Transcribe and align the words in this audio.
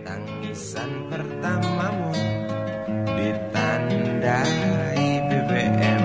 Tangisan 0.00 1.12
pertamamu 1.12 2.16
ditandai 3.12 5.04
BBM 5.28 5.99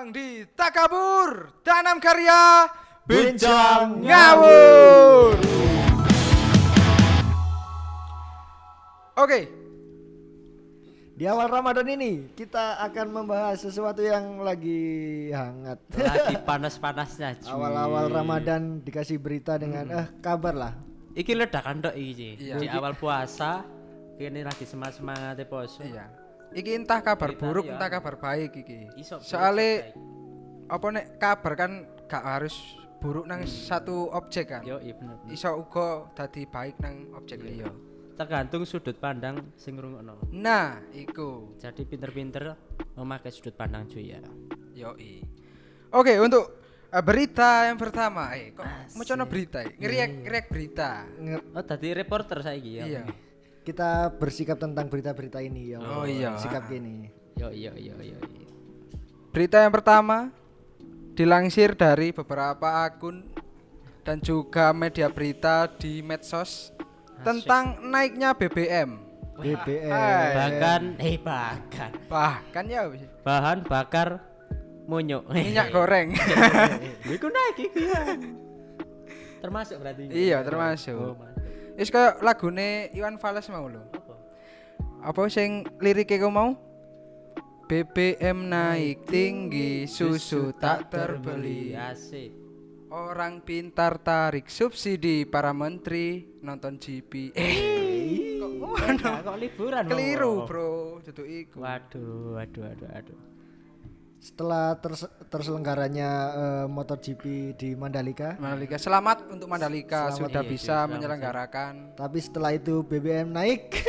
datang 0.00 0.16
di 0.16 0.48
Takabur 0.56 1.60
Tanam 1.60 2.00
Karya 2.00 2.64
Bincang 3.04 4.00
Ngawur 4.00 5.36
Oke 9.20 9.40
Di 11.12 11.28
awal 11.28 11.52
Ramadan 11.52 11.84
ini 11.84 12.32
kita 12.32 12.80
akan 12.80 13.12
membahas 13.12 13.60
sesuatu 13.60 14.00
yang 14.00 14.40
lagi 14.40 15.28
hangat. 15.36 15.76
lagi 15.92 16.32
panas-panasnya. 16.48 17.44
Awal-awal 17.44 18.08
Ramadan 18.08 18.80
dikasih 18.80 19.20
berita 19.20 19.60
dengan 19.60 19.84
eh 19.92 20.08
kabar 20.24 20.56
lah. 20.56 20.72
iki 21.12 21.36
ledakan 21.36 21.84
tok 21.84 21.92
iki 21.92 22.40
Iya. 22.40 22.56
di 22.56 22.66
awal 22.72 22.96
puasa 22.96 23.68
ini 24.16 24.40
lagi 24.40 24.64
semangat 24.64 24.96
semangatnya 24.96 25.44
poso 25.44 25.84
Iya 25.84 26.19
Iki 26.50 26.70
entah 26.82 27.00
kabar 27.00 27.30
Berita, 27.30 27.42
buruk 27.46 27.64
iya. 27.66 27.72
entah 27.78 27.90
kabar 27.90 28.14
baik 28.18 28.50
iki. 28.66 28.90
Soalnya 29.22 29.94
Apa 30.70 30.86
nek 30.94 31.18
kabar 31.18 31.52
kan 31.58 31.72
gak 32.06 32.22
harus 32.22 32.54
buruk 33.02 33.26
nang 33.26 33.42
satu 33.42 34.06
objek 34.14 34.54
kan? 34.54 34.62
Yo 34.62 34.78
iya 34.78 34.94
bener. 34.94 35.18
Iso 35.26 35.50
uga 35.58 36.06
dadi 36.14 36.46
baik 36.46 36.78
nang 36.78 37.10
objek 37.18 37.42
liya. 37.42 37.66
Tergantung 38.14 38.62
sudut 38.62 38.94
pandang 38.94 39.50
sing 39.58 39.74
ngrungokno. 39.74 40.30
Nah 40.30 40.78
iku. 40.94 41.58
Jadi 41.58 41.82
pinter-pinter 41.82 42.54
memakai 42.94 43.34
sudut 43.34 43.56
pandang 43.58 43.90
cuy 43.90 44.14
ya. 44.14 44.22
Yoi. 44.78 45.26
Oke, 45.90 46.22
untuk 46.22 46.62
eh, 46.86 47.02
berita 47.02 47.66
yang 47.66 47.74
pertama, 47.74 48.30
eh 48.38 48.54
kok 48.54 48.62
mau 48.94 49.26
berita, 49.26 49.66
ya? 49.66 49.74
ngeriak 49.74 50.10
ngeriak 50.22 50.46
berita. 50.46 50.90
Nge- 51.18 51.50
oh 51.50 51.64
tadi 51.66 51.88
reporter 51.90 52.38
saya 52.46 52.60
ya 52.62 52.84
Iya. 52.86 53.02
Kita 53.70 54.10
bersikap 54.10 54.58
tentang 54.58 54.90
berita-berita 54.90 55.38
ini 55.38 55.70
ya. 55.70 55.78
Oh 55.78 56.02
iya. 56.02 56.34
Sikap 56.34 56.66
gini. 56.66 57.06
yo 57.38 57.46
yo 57.48 57.70
yo 57.72 57.94
yo 58.02 58.18
yo. 58.18 58.48
Berita 59.30 59.62
yang 59.62 59.70
pertama 59.70 60.34
dilansir 61.14 61.78
dari 61.78 62.10
beberapa 62.10 62.82
akun 62.82 63.22
dan 64.02 64.18
juga 64.18 64.74
media 64.74 65.06
berita 65.06 65.70
di 65.70 66.02
medsos 66.02 66.74
tentang 67.22 67.78
naiknya 67.86 68.34
BBM. 68.34 68.98
BBM. 69.38 69.86
Hai. 69.86 70.34
bahkan 70.34 70.82
eh 70.98 71.16
bahkan 71.16 71.90
Bahkan 72.10 72.64
ya 72.66 72.90
bahan 73.22 73.58
bakar 73.62 74.18
munyuk 74.84 75.30
minyak 75.30 75.70
goreng. 75.78 76.10
iku 77.06 77.30
naik 77.30 77.70
iku 77.70 77.78
ya 77.86 78.02
termasuk 79.46 79.78
berarti 79.78 80.10
iya, 80.10 80.42
Oh, 80.42 80.44
termasuk. 80.44 80.98
masuk. 80.98 81.29
Wis 81.80 81.88
kayak 81.88 82.20
lagune 82.20 82.92
Iwan 82.92 83.16
Fals 83.16 83.48
mau 83.48 83.64
lho. 83.64 83.80
apa 83.96 84.12
Apa 85.00 85.32
sing 85.32 85.64
liriknya 85.80 86.20
kau 86.20 86.28
mau? 86.28 86.52
BBM 87.64 88.52
naik 88.52 89.08
tinggi, 89.08 89.88
susu 89.88 90.52
tak 90.52 90.92
terbeli. 90.92 91.72
asik 91.72 92.36
Orang 92.92 93.40
pintar 93.40 93.96
tarik 93.96 94.52
subsidi 94.52 95.24
para 95.24 95.56
menteri 95.56 96.36
nonton 96.44 96.76
GP. 96.76 97.32
Eh, 97.32 98.36
kok 98.36 98.52
ngono? 98.60 99.10
kok 99.24 99.36
liburan 99.40 99.88
Keliru, 99.88 100.44
Bro. 100.44 100.44
Bro. 100.44 100.72
Duduk 101.00 101.24
iku. 101.32 101.64
Waduh, 101.64 102.36
waduh, 102.36 102.60
waduh, 102.60 102.88
waduh. 102.92 103.18
Setelah 104.20 104.76
terse- 104.76 105.08
terselenggaranya 105.32 106.08
eh, 106.30 106.66
MotoGP 106.68 107.56
di 107.56 107.72
Mandalika, 107.72 108.36
Mandalika 108.36 108.76
selamat 108.76 109.32
untuk 109.32 109.48
Mandalika 109.48 110.12
Selamat. 110.12 110.20
sudah 110.20 110.42
Iya, 110.44 110.50
bisa 110.52 110.60
iya, 110.60 110.68
selamat, 110.76 110.92
menyelenggarakan. 110.92 111.72
tapi 111.96 112.18
setelah 112.20 112.50
itu 112.52 112.84
BBM 112.84 113.32
naik. 113.32 113.80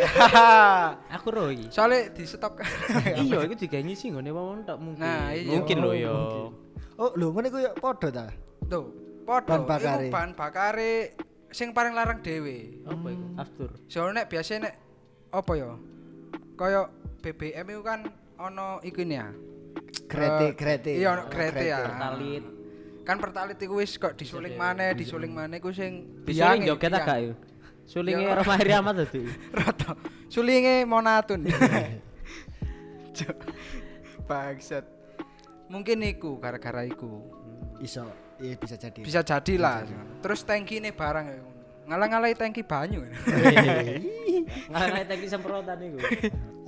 Aku 1.19 1.27
iki. 1.51 1.67
Soalnya 1.67 2.15
di 2.15 2.23
stop 2.23 2.55
iya, 3.27 3.43
iki 3.43 3.55
digawe 3.59 3.83
ngisi 3.83 4.07
ngene 4.07 4.31
wong 4.31 4.63
tok 4.63 4.79
mungkin. 4.79 5.03
Nah, 5.03 5.35
iya. 5.35 5.51
Mungkin 5.51 5.77
lho 5.83 5.91
Oh, 5.91 5.95
yo. 5.99 6.15
oh, 6.95 7.11
lho 7.11 7.27
ngene 7.35 7.47
ku 7.51 7.59
ya 7.59 7.75
padha 7.75 8.07
ta. 8.07 8.25
Tuh, 8.71 8.87
podo. 9.27 9.51
Bahan 9.51 9.63
bakare. 9.67 10.07
Iku 10.07 10.15
bahan 10.15 10.31
bakare 10.31 10.91
sing 11.51 11.75
paling 11.75 11.91
larang 11.91 12.23
dhewe. 12.23 12.79
Apa 12.87 13.07
iku? 13.11 13.25
Aftur. 13.35 13.69
Soalnya 13.91 14.23
nek 14.23 14.27
biasa 14.31 14.63
nek 14.63 14.75
apa 15.27 15.51
ya? 15.59 15.75
Kayak 16.55 16.87
BBM 17.19 17.65
itu 17.67 17.81
kan 17.83 17.99
ono 18.39 18.79
iku 18.79 19.03
ini 19.03 19.19
ya. 19.19 19.27
Grete, 20.11 20.45
Eh, 20.45 20.51
grete. 20.59 20.91
Iya 20.91 21.07
ono 21.15 21.23
grete 21.31 21.65
ya. 21.65 21.79
Pertalit. 21.87 22.43
Kan 23.01 23.17
pertalit 23.17 23.57
iku 23.57 23.79
wis 23.79 23.95
kok 23.95 24.13
disuling 24.13 24.59
maneh, 24.59 24.91
disuling 24.93 25.31
maneh 25.31 25.57
iku 25.57 25.71
sing 25.71 26.21
Disuling 26.27 26.61
biange, 26.61 26.67
joget 26.67 26.91
agak 26.91 27.17
yo. 27.23 27.33
Sulinge 27.87 28.23
Ya. 28.23 28.37
Roma 28.39 28.55
Heri 28.55 28.71
Ahmad 28.71 28.95
tadi. 29.03 29.25
Rata. 29.57 29.95
Sulinge 30.29 30.85
monatun. 30.85 31.43
Bangsat. 34.29 34.85
Mungkin 35.67 36.03
iku 36.03 36.39
gara-gara 36.39 36.83
iku. 36.83 37.23
Iso, 37.81 38.05
iya 38.37 38.53
bisa 38.55 38.77
jadi. 38.77 39.01
Bisa 39.01 39.19
jadi 39.25 39.53
lah. 39.57 39.81
Terus 40.21 40.45
tangki 40.45 40.77
ini 40.77 40.93
barang 40.93 41.25
ya. 41.25 41.41
Ngalah-ngalahi 41.89 42.35
tangki 42.37 42.61
banyu. 42.61 43.01
Ngalih 44.71 45.03
tadi 45.09 45.25
semprotan 45.25 45.81
iku. 45.81 45.97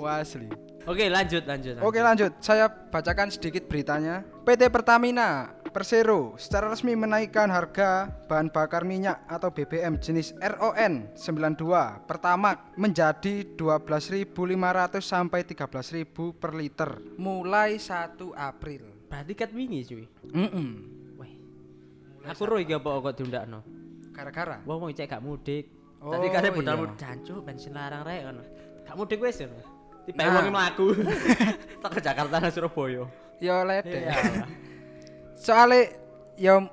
Wah 0.02 0.20
asli. 0.26 0.50
Oke, 0.84 1.08
lanjut, 1.08 1.44
lanjut. 1.48 1.80
Oke 1.80 2.00
lanjut, 2.04 2.32
saya 2.44 2.68
bacakan 2.68 3.32
sedikit 3.32 3.72
beritanya. 3.72 4.28
PT 4.44 4.68
Pertamina 4.68 5.56
Persero 5.74 6.38
secara 6.38 6.70
resmi 6.70 6.94
menaikkan 6.94 7.50
harga 7.50 8.12
bahan 8.30 8.54
bakar 8.54 8.86
minyak 8.86 9.26
atau 9.26 9.50
BBM 9.50 9.98
jenis 9.98 10.38
RON 10.38 11.10
92 11.18 12.06
Pertamax 12.06 12.78
menjadi 12.78 13.42
12.500 13.58 15.02
sampai 15.02 15.42
13.000 15.42 16.14
per 16.38 16.52
liter 16.54 17.02
mulai 17.18 17.82
1 17.82 18.20
April. 18.38 18.86
Berarti 19.10 19.34
kat 19.34 19.50
wingi 19.50 19.82
cuy. 19.82 20.06
Mm 20.30 20.72
Wih. 21.18 21.34
Aku 22.30 22.46
roh 22.46 22.62
iki 22.62 22.78
apa 22.78 22.94
kok 22.94 23.16
diundakno. 23.18 23.66
Gara-gara 24.14 24.62
Wong 24.70 24.78
wong 24.78 24.92
cek 24.94 25.10
gak 25.10 25.26
mudik. 25.26 25.74
Oh, 26.04 26.14
Tadi 26.14 26.28
kare 26.30 26.52
iya. 26.52 26.54
budal 26.54 26.94
jancuk 27.00 27.42
bensin 27.42 27.74
larang 27.74 28.06
rek 28.06 28.30
ngono. 28.30 28.44
Gak 28.86 28.94
mudik 28.94 29.18
wis 29.26 29.42
ngono. 29.42 29.73
Tiba 30.04 30.20
Nah. 30.20 30.34
wong 30.36 30.48
mlaku. 30.50 30.88
Tak 31.84 31.92
ke 31.94 32.00
Jakarta 32.00 32.36
nang 32.38 32.50
Surabaya. 32.50 33.04
ya 33.38 33.60
lede. 33.62 34.04
Iya. 34.04 34.16
Soale 35.36 35.82
ya 36.36 36.64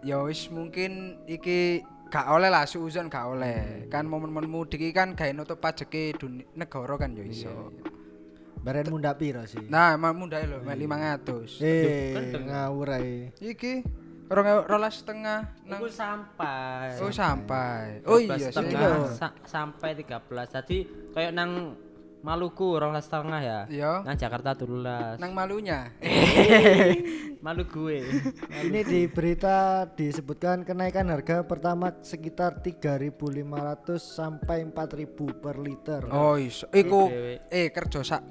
ya 0.00 0.20
wis 0.22 0.48
mungkin 0.48 1.16
iki 1.24 1.80
gak 2.08 2.26
oleh 2.28 2.48
lah 2.48 2.64
suuzon 2.64 3.06
gak 3.06 3.24
oleh. 3.30 3.86
Kan 3.86 4.04
momen-momen 4.04 4.44
mudik 4.46 4.80
iki 4.80 4.92
kan 4.92 5.12
gawe 5.12 5.30
nutup 5.30 5.56
pajeke 5.56 6.12
negara 6.52 6.94
kan 6.96 7.12
ya 7.12 7.24
iso. 7.24 7.72
Baren 8.56 8.92
munda 8.92 9.16
piro 9.16 9.40
sih? 9.42 9.64
Nah, 9.64 9.96
emang 9.96 10.12
mundai 10.14 10.44
lho, 10.44 10.60
mek 10.60 10.76
500. 10.76 11.64
Eh, 11.64 12.12
ngawur 12.36 12.92
ae. 12.92 13.32
Iki 13.34 13.72
rong 14.28 14.46
ewu- 14.46 14.66
rolas 14.68 15.00
setengah 15.00 15.48
nang 15.64 15.80
Iku 15.80 15.88
sampai. 15.88 17.00
Oh 17.00 17.08
sampai. 17.08 18.04
Oh 18.04 18.20
iya 18.20 18.36
sih. 18.36 18.52
setengah 18.52 19.08
sa- 19.10 19.36
sampai 19.42 19.96
13. 19.96 20.52
Jadi 20.52 20.76
kayak 21.10 21.32
nang 21.32 21.72
Maluku 22.20 22.76
orang 22.76 23.00
setengah 23.00 23.40
ya. 23.40 23.60
Iya. 23.64 23.92
Nang 24.04 24.16
Jakarta 24.20 24.52
13. 24.52 25.16
Nang 25.16 25.32
malunya. 25.32 25.88
Malu 27.44 27.64
gue. 27.64 28.04
Ini 28.68 28.80
di 28.84 29.08
berita 29.08 29.88
disebutkan 29.88 30.60
kenaikan 30.60 31.08
harga 31.08 31.40
pertama 31.48 31.96
sekitar 32.04 32.60
3.500 32.60 33.96
sampai 33.96 34.68
4.000 34.68 35.40
per 35.40 35.56
liter. 35.56 36.02
Oh 36.12 36.36
iso. 36.36 36.68
Iku 36.68 37.08
eh 37.48 37.72
kerja 37.72 38.04
sak 38.04 38.22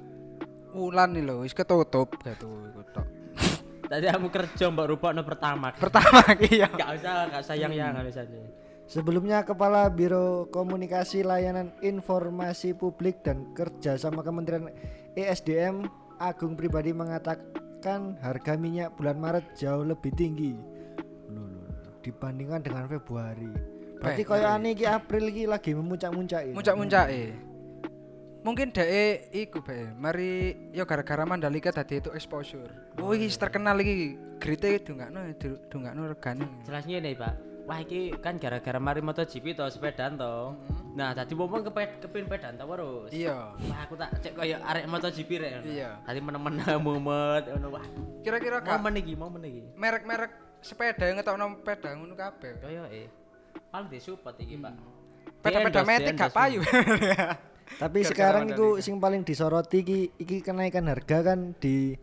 wulan 0.70 1.10
nih 1.10 1.26
lho, 1.26 1.42
wis 1.42 1.50
ketutup 1.50 2.14
gitu 2.22 2.46
iku 2.70 2.82
tok. 2.94 3.06
Tadi 3.90 4.06
aku 4.06 4.30
kerja 4.30 4.70
mbak 4.70 4.86
rupakno 4.86 5.26
pertama. 5.26 5.74
Pertama 5.74 6.22
iya. 6.46 6.70
Gak 6.70 7.02
usah, 7.02 7.26
gak 7.26 7.42
usah 7.42 7.56
yang 7.58 7.74
yang 7.74 7.90
harus 7.98 8.14
aja. 8.14 8.38
Sebelumnya 8.90 9.46
Kepala 9.46 9.86
Biro 9.86 10.50
Komunikasi 10.50 11.22
Layanan 11.22 11.70
Informasi 11.78 12.74
Publik 12.74 13.22
dan 13.22 13.54
Kerja 13.54 13.94
sama 13.94 14.26
Kementerian 14.26 14.66
ESDM 15.14 15.86
Agung 16.18 16.58
Pribadi 16.58 16.90
mengatakan 16.90 18.18
harga 18.18 18.58
minyak 18.58 18.98
bulan 18.98 19.14
Maret 19.22 19.46
jauh 19.54 19.86
lebih 19.86 20.10
tinggi 20.18 20.58
dibandingkan 22.02 22.66
dengan 22.66 22.90
Februari. 22.90 23.54
Berarti 24.02 24.22
Peh, 24.24 24.26
koyo 24.26 24.48
ane 24.50 24.74
iki 24.74 24.90
April 24.90 25.30
iki 25.30 25.46
lagi 25.46 25.70
memuncak-muncak 25.70 26.50
ini. 26.50 26.56
Muncak-muncake. 26.58 27.22
Mungkin 28.42 28.74
dhek 28.74 29.30
iku 29.30 29.62
bae. 29.62 29.86
Mari 29.94 30.30
yo 30.74 30.82
gara-gara 30.82 31.22
Mandalika 31.22 31.70
tadi 31.70 32.02
itu 32.02 32.10
exposure. 32.10 32.98
Oh 32.98 33.14
iki 33.14 33.30
terkenal 33.38 33.78
iki 33.78 34.18
grite 34.42 34.82
dungakno 34.82 35.30
dungakno 35.70 36.10
regane. 36.10 36.48
Jelas 36.66 36.88
ngene, 36.90 37.14
Pak. 37.14 37.49
Wah 37.70 37.86
iki 37.86 38.10
kan 38.18 38.34
gara-gara 38.34 38.82
mari 38.82 38.98
MotoGP 38.98 39.54
to 39.54 39.62
sepedaan 39.70 40.18
to. 40.18 40.58
Nah, 40.98 41.14
tadi 41.14 41.38
momong 41.38 41.70
kepe 41.70 42.02
kepin 42.02 42.26
pedaan 42.26 42.58
to 42.58 42.66
terus. 42.66 43.10
Iya. 43.14 43.54
Wah, 43.54 43.78
aku 43.86 43.94
tak 43.94 44.10
cek 44.18 44.34
koyo 44.34 44.58
arek 44.58 44.90
MotoGP 44.90 45.30
rek. 45.38 45.62
Iya. 45.70 46.02
Tadi 46.02 46.18
menemen 46.18 46.58
mumet 46.82 47.46
ngono 47.46 47.78
wah. 47.78 47.86
Kira-kira 48.26 48.58
kak 48.58 48.74
Momen 48.82 48.98
iki, 48.98 49.14
momen 49.14 49.46
iki. 49.46 49.62
merek-merek 49.78 50.58
sepeda 50.58 51.06
yang 51.06 51.22
ngetokno 51.22 51.62
sepeda 51.62 51.94
ngono 51.94 52.14
kabeh. 52.18 52.58
Koyo 52.58 52.82
eh. 52.90 53.06
Paling 53.70 53.86
disupport 53.86 54.34
iki, 54.42 54.58
Pak. 54.58 54.74
Sepeda-sepeda 54.74 55.70
Di-endorse, 55.70 55.90
metik 55.94 56.14
gak 56.18 56.34
payu. 56.34 56.60
Tapi 57.86 57.98
sekarang 58.02 58.50
itu 58.50 58.82
sing 58.82 58.98
paling 58.98 59.22
disoroti 59.22 59.86
iki 59.86 60.00
iki 60.18 60.42
kenaikan 60.42 60.90
harga 60.90 61.22
kan 61.22 61.54
di 61.54 61.94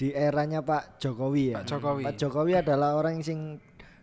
di 0.00 0.16
eranya 0.16 0.64
Pak 0.64 0.96
Jokowi 0.96 1.52
ya. 1.52 1.60
Pak 1.60 1.68
Jokowi. 1.68 2.02
Pak 2.08 2.14
Jokowi 2.16 2.52
adalah 2.56 2.96
orang 2.96 3.20
yang 3.20 3.24
sing 3.28 3.40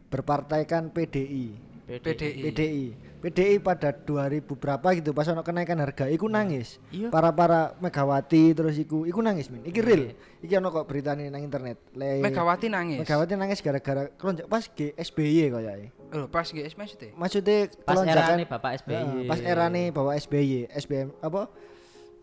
berpartaikan 0.08 0.92
PDI. 0.92 1.46
PDI. 1.88 2.42
PDI. 2.52 2.86
PDI 3.18 3.58
pada 3.58 3.90
2000 3.96 4.44
berapa 4.46 4.88
gitu 4.94 5.10
pas 5.16 5.26
ono 5.32 5.42
kenaikan 5.42 5.80
harga 5.82 6.06
iku 6.12 6.30
nangis. 6.30 6.78
Iya. 6.94 7.10
Para 7.10 7.34
para 7.34 7.74
Megawati 7.80 8.54
terus 8.54 8.78
iku 8.78 9.08
iku 9.08 9.24
nangis 9.24 9.50
min. 9.50 9.64
Iki 9.66 9.80
real. 9.82 10.14
Iki 10.44 10.54
ono 10.60 10.70
kok 10.70 10.86
beritane 10.86 11.32
nang 11.32 11.42
internet. 11.42 11.80
Le 11.96 12.22
Megawati 12.22 12.68
nangis. 12.70 13.02
Megawati 13.02 13.34
nangis 13.40 13.60
gara-gara 13.64 14.12
kelonjak 14.20 14.46
pas 14.52 14.68
G 14.70 14.94
SBY 14.94 15.50
koyoke. 15.50 15.88
Oh, 16.08 16.28
pas 16.32 16.48
GS 16.48 16.80
maksudnya. 16.80 17.12
Maksudnya 17.20 17.68
Pas 17.84 18.00
kelonjakan 18.00 18.24
erane 18.24 18.46
Bapak 18.48 18.72
SBY. 18.80 18.96
Heeh, 18.96 19.24
pas 19.28 19.40
erane 19.44 19.84
Bapak 19.92 20.16
SBY, 20.24 20.72
SBM 20.72 21.08
apa 21.20 21.42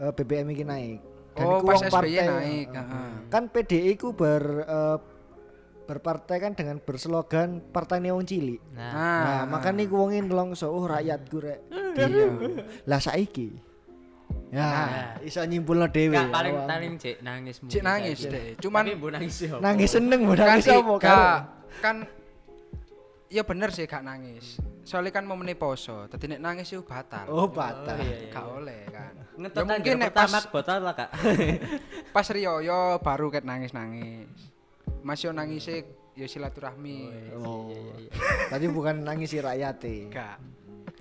eh, 0.00 0.12
BBM 0.16 0.46
iki 0.56 0.64
naik. 0.64 1.00
Oh, 1.36 1.60
iku 1.60 1.66
pas 1.68 1.82
SBY 1.84 1.92
partai, 1.92 2.24
naik, 2.24 2.68
heeh. 2.72 2.86
heeh. 2.88 3.12
Kan 3.28 3.44
PDI 3.52 3.92
ku 4.00 4.16
ber 4.16 4.42
eh, 4.64 4.96
berpartai 5.84 6.36
kan 6.40 6.52
dengan 6.56 6.80
berslogan 6.80 7.60
partai 7.60 8.00
wong 8.08 8.24
cilik. 8.24 8.60
Nah, 8.72 8.92
Nah, 8.92 9.42
makanya 9.46 9.84
iku 9.84 10.00
wong 10.00 10.16
nelongso 10.16 10.72
oh 10.72 10.84
rakyatku 10.88 11.36
rek. 11.38 11.60
iya. 11.96 12.26
Lah 12.88 13.00
saiki. 13.00 13.74
Ya, 14.54 15.18
iso 15.20 15.42
nyimpulno 15.42 15.90
dhewe. 15.90 16.14
Gak 16.14 16.30
paling 16.30 16.54
paling 16.64 16.92
cek 16.96 17.16
nangis 17.26 17.58
Cik 17.66 17.82
nangis 17.82 18.18
deh. 18.22 18.54
Cuman 18.62 18.86
Tapi 18.86 18.94
mbok 18.96 19.10
nangis 19.12 19.36
yo. 19.42 19.56
nangis 19.58 19.90
seneng 19.90 20.20
kan 20.30 20.46
nangis 20.46 20.66
apa 20.70 20.92
gak 21.02 21.38
kan 21.82 21.96
ya 23.26 23.42
bener 23.42 23.68
sih 23.74 23.84
gak 23.90 24.06
nangis. 24.06 24.62
Soalnya 24.84 25.16
kan 25.16 25.24
mau 25.26 25.34
poso, 25.56 26.06
tadi 26.12 26.28
nek 26.28 26.44
nangis 26.44 26.70
itu 26.70 26.84
batal. 26.84 27.24
Oh, 27.32 27.48
batal. 27.48 27.96
iya, 27.98 28.28
iya. 28.28 28.30
Gak 28.30 28.46
oleh 28.46 28.80
kan. 28.92 29.12
Ngetot 29.34 29.64
Ya 29.64 29.66
mungkin 29.66 29.94
nek 29.98 30.12
pas 30.14 30.30
botol 30.46 30.80
lah, 30.84 30.94
Kak. 30.94 31.10
pas 32.14 32.26
Rioyo 32.30 33.00
baru 33.00 33.32
ket 33.32 33.42
nangis-nangis. 33.42 34.53
Masih 35.04 35.36
nangis 35.36 35.68
ya 36.16 36.26
silaturahmi. 36.26 37.12
Oh. 37.38 37.68
Tadi 38.48 38.66
bukan 38.72 39.04
nangis 39.04 39.30
si 39.30 39.38
rakyat 39.38 39.76
Gak. 40.08 40.36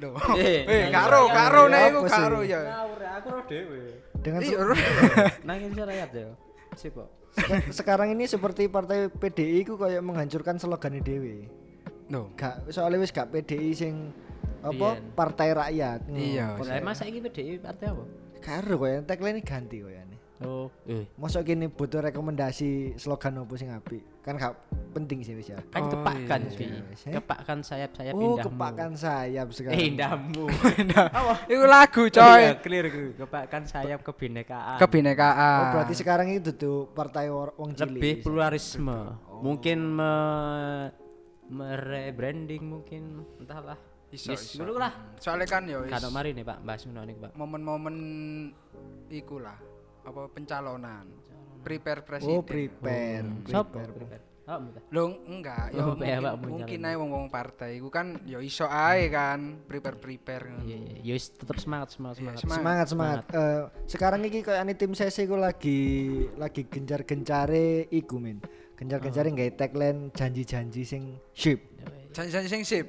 Loh. 0.03 0.19
Eh, 0.35 0.67
Eh, 0.67 0.83
karo 0.91 1.31
rakyat. 1.31 1.37
karo 1.39 1.61
nek 1.71 1.83
iku 1.87 1.99
sih? 2.03 2.11
karo 2.11 2.39
ya. 2.43 2.59
Aku 3.17 3.27
ro 3.31 3.41
dhewe. 3.47 3.83
Dengan 4.19 4.39
Iya, 4.43 4.57
Nangis 5.47 5.71
rakyat 5.71 6.09
yo. 6.11 6.29
Sip 6.75 6.95
sekarang 7.73 8.13
ini 8.13 8.29
seperti 8.29 8.69
partai 8.69 9.09
PDI 9.09 9.65
ku 9.65 9.73
kayak 9.73 10.05
menghancurkan 10.05 10.61
slogan 10.61 11.01
dewe. 11.01 11.49
Loh. 12.11 12.29
Gak 12.37 12.69
soalnya 12.69 13.01
wis 13.01 13.09
gak 13.09 13.33
PDI 13.33 13.71
sing 13.73 14.13
apa 14.61 14.99
partai 15.15 15.49
rakyat. 15.55 16.05
Iya. 16.11 16.59
Lah 16.59 16.81
masa 16.83 17.07
iki 17.07 17.23
PDI 17.23 17.57
partai 17.57 17.89
apa? 17.89 18.03
Karo 18.43 18.75
koyo 18.77 18.99
tagline 19.07 19.39
ganti 19.41 19.79
koyane. 19.79 20.12
Oh, 20.43 20.67
eh. 20.85 21.07
Mosok 21.15 21.41
kene 21.43 21.67
butuh 21.67 21.99
rekomendasi 22.01 22.95
slogan 22.95 23.39
apa 23.39 23.53
sing 23.55 23.69
apik. 23.69 24.03
Kan 24.19 24.35
gak 24.35 24.55
penting 24.91 25.19
sih 25.19 25.33
wis 25.33 25.47
ya. 25.47 25.59
Kan 25.67 25.83
Oh, 25.83 25.91
kepakkan 25.91 26.39
iya, 26.41 26.51
sih. 26.51 26.67
iya. 26.67 26.83
Eh? 27.09 27.13
Kepakkan 27.15 27.59
sayap-sayap 27.59 28.13
Oh, 28.13 28.21
indahmu. 28.35 28.47
kepakan 28.49 28.91
sayap 28.93 29.47
sekarang. 29.51 29.75
Eh, 29.75 29.83
indahmu. 29.89 30.45
Iku 31.51 31.63
lagu 31.65 32.03
Coy. 32.07 32.11
coy. 32.13 32.43
clear 32.59 32.85
clear. 32.87 33.11
Kepakkan 33.17 33.63
sayap 33.65 33.99
kebinekaan. 34.01 34.77
Kebinekaan. 34.77 35.59
Oh, 35.59 35.65
berarti 35.73 35.93
sekarang 35.93 36.27
itu 36.29 36.51
tuh 36.51 36.87
partai 36.89 37.27
wong 37.27 37.71
cilik. 37.73 37.99
lebih 37.99 38.13
pluralisme. 38.21 39.19
Mungkin 39.39 39.79
me 39.91 40.13
merebranding 41.45 42.63
mungkin 42.63 43.03
entahlah. 43.37 43.75
Iso, 44.07 44.29
Yes, 44.29 44.45
iso. 44.47 44.61
dulu 44.61 44.77
lah. 44.77 44.93
Soalnya 45.17 45.49
kan 45.49 45.65
ya 45.65 45.81
wis 45.81 45.89
Kado 45.89 46.07
mari 46.07 46.31
nih 46.31 46.41
Pak, 46.41 46.61
bahas 46.61 46.85
ngono 46.85 47.01
nih 47.01 47.17
Pak. 47.17 47.31
momen-momen 47.33 47.95
iku 49.09 49.41
lah 49.41 49.57
apa 50.03 50.21
pencalonan 50.27 51.05
prepare 51.59 52.03
presiden 52.03 52.35
Oh, 52.35 52.43
prepare. 52.43 53.23
Sopo? 53.47 53.79
prepare. 53.79 54.23
Oh, 54.43 54.59
minta. 54.59 54.79
Lo 54.91 55.03
enggak 55.23 55.71
ya 55.71 55.79
Oh, 55.79 55.95
mungkin, 55.95 56.19
Pak, 56.19 56.35
mungkin 56.43 56.79
ae 56.83 56.95
wong-wong 56.99 57.27
partai 57.31 57.79
iku 57.79 57.87
kan 57.87 58.19
ya 58.27 58.43
iso 58.43 58.67
ae 58.67 59.07
kan 59.07 59.63
prepare 59.63 59.95
prepare 59.95 60.59
Iya 60.59 60.75
iya, 60.75 60.95
ya 61.01 61.13
wis 61.15 61.31
tetep 61.31 61.55
semangat 61.55 61.95
semangat 61.95 62.19
Iya, 62.19 62.19
semangat. 62.19 62.43
semangat. 62.43 62.59
Semangat 62.59 62.87
semangat. 62.91 63.23
Eh, 63.31 63.61
sekarang 63.87 64.19
iki 64.27 64.43
kayak 64.43 64.59
ane 64.59 64.75
tim 64.75 64.91
sesi 64.91 65.23
ku 65.23 65.39
lagi 65.39 65.79
lagi 66.35 66.67
gencar-gencare 66.67 67.87
iku 67.89 68.19
min. 68.19 68.43
Gencar-gencare 68.75 69.27
Oh. 69.27 69.33
nggawe 69.33 69.51
tagline 69.55 69.99
janji-janji 70.11 70.83
sing 70.83 71.03
ship. 71.31 71.63
janji-janji 72.11 72.47
sing 72.51 72.61
ship. 72.61 72.85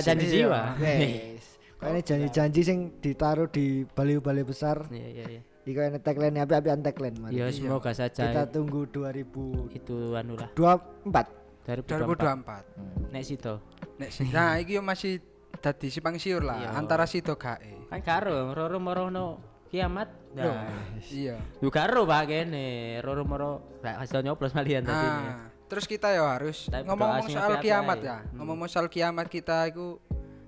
janji 0.00 0.26
jiwa. 0.26 0.80
Yes. 0.80 1.44
Kayaknya 1.76 2.02
janji-janji 2.02 2.60
sing 2.64 2.78
ditaruh 2.98 3.46
di 3.46 3.84
baliho-baliho 3.84 4.48
besar. 4.48 4.88
Iya 4.88 5.08
iya 5.12 5.24
iya. 5.28 5.42
Iki 5.66 5.74
kayaknya 5.74 5.98
tagline 5.98 6.38
api-apian 6.38 6.78
tagline 6.78 7.16
mari. 7.18 7.42
Ya 7.42 7.50
semoga 7.50 7.90
saja 7.90 8.30
Kita 8.30 8.46
tunggu 8.46 8.86
2024. 8.86 9.74
itu 9.74 10.14
anu 10.14 10.38
lah 10.38 10.46
2024 10.54 11.66
2024. 11.66 13.10
Nek 13.10 13.22
situ. 13.26 13.54
nek 13.98 14.10
sih 14.14 14.30
nah 14.30 14.54
iki 14.62 14.78
yo 14.78 14.82
masih 14.84 15.18
dadi 15.58 15.88
simpang 15.90 16.20
siur 16.20 16.44
lah 16.44 16.60
Iya. 16.60 16.70
antara 16.76 17.08
sido 17.08 17.34
gae 17.34 17.88
Kan 17.90 17.98
karo 18.04 18.54
roro 18.54 18.78
morono 18.78 19.40
kiamat. 19.66 20.06
Nah, 20.36 20.70
iya 21.10 21.34
Lu 21.58 21.72
karo 21.74 22.06
Pak 22.06 22.22
kene, 22.28 23.00
roro 23.02 23.26
moro 23.26 23.80
tau 23.82 24.22
nyoblos 24.22 24.54
malian 24.54 24.86
tadi. 24.86 24.94
Nah, 24.94 25.50
terus 25.66 25.90
kita 25.90 26.14
ya 26.14 26.22
harus 26.30 26.70
Tapi 26.70 26.86
ngomong 26.86 27.26
soal 27.26 27.58
kiamat 27.58 27.98
ya. 27.98 28.22
Ngomong 28.38 28.70
soal 28.70 28.86
kiamat 28.86 29.26
kita 29.26 29.66
itu 29.66 29.98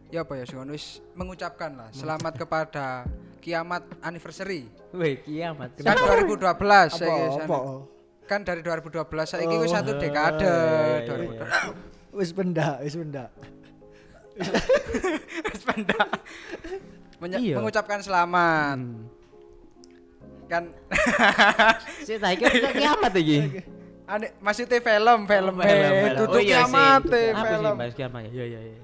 ya 0.09 0.23
apa 0.23 0.39
ya 0.39 0.45
sih 0.47 0.57
wis 0.57 1.03
mengucapkan 1.13 1.75
lah 1.75 1.89
selamat 1.93 2.33
kepada 2.41 3.05
kiamat 3.39 3.83
anniversary. 3.99 4.67
Weh, 4.91 5.19
kiamat. 5.19 5.75
Kan 5.77 5.95
2012 5.95 6.39
Apa 6.45 6.91
saya 6.91 7.27
apa? 7.39 7.59
Kan 8.25 8.41
dari 8.43 8.61
2012 8.61 8.93
saiki 9.25 9.49
Oh, 9.51 9.63
wis 9.63 9.71
satu 9.71 9.93
iya, 9.93 10.01
dekade. 10.01 10.45
iya, 10.45 11.09
2012. 11.09 12.13
Wis 12.13 12.31
pendak, 12.31 12.77
wis 12.83 12.95
pendak. 12.95 13.31
Wis 15.49 15.63
pendak. 15.65 16.09
Menye- 17.19 17.43
Iya. 17.43 17.55
mengucapkan 17.57 17.99
selamat. 17.99 18.79
Kan 20.47 20.71
Sih, 22.01 22.17
tak 22.17 22.31
iki 22.33 22.45
udah 22.47 22.73
kiamat 22.73 23.13
iki. 23.15 23.39
ane 24.07 24.33
maksudnya 24.39 24.79
film, 24.79 25.27
film, 25.27 25.55
Oh, 25.55 25.61
film, 25.61 25.93
film. 25.93 26.17
tutup 26.17 26.33
Oh, 26.33 26.41
iya 26.41 26.63
sih. 26.63 26.65
kiamat 26.65 27.03
eh, 27.11 27.29
Apa 27.29 27.37
sih 27.37 27.49
film. 27.51 27.75
bahas 27.77 27.95
kiamat 27.95 28.21
ya? 28.23 28.31
Iya 28.31 28.45
iya 28.47 28.61
iya. 28.63 28.79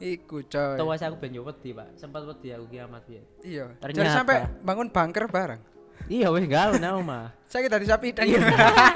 Iku 0.00 0.40
coy. 0.48 0.76
Tahu 0.80 0.88
aku 0.88 1.16
ben 1.20 1.36
yo 1.36 1.44
wedi, 1.44 1.76
Pak. 1.76 2.00
Sempat 2.00 2.24
wedi 2.24 2.56
aku 2.56 2.64
kiamat 2.72 3.04
piye. 3.04 3.20
Iya. 3.44 3.76
Jadi 3.84 4.00
Ternyata. 4.00 4.16
sampai 4.16 4.36
bangun 4.64 4.88
bunker 4.88 5.28
bareng. 5.28 5.60
Iya 6.08 6.32
wis 6.32 6.48
gawe 6.48 6.74
nang 6.80 7.04
omah. 7.04 7.36
Saya 7.52 7.68
dari 7.68 7.84
sapi 7.84 8.16
dan 8.16 8.24
Iya. 8.24 8.40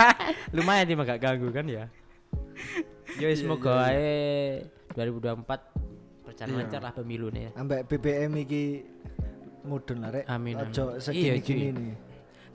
Lumayan 0.56 0.88
sih 0.88 0.96
gak 0.96 1.20
ganggu 1.20 1.52
kan 1.52 1.68
ya. 1.68 1.84
Yo 3.20 3.28
Iya, 3.28 3.37
semoga 3.37 3.92
ae 3.92 4.64
2024 4.96 6.25
berjalan 6.25 6.54
lancar 6.64 6.80
lah 6.80 6.92
pemilu 6.96 7.28
nih 7.28 7.42
ya. 7.46 7.50
Ambek 7.61 7.80
BBM 7.92 8.32
iki 8.49 8.64
mudun 9.68 10.00
lah 10.00 10.11
rek. 10.11 10.25
Amin, 10.25 10.56
amin. 10.56 10.73
Ojo 10.73 10.96
Iya, 10.96 11.04
segini-gini 11.04 11.68
nih. 11.76 11.94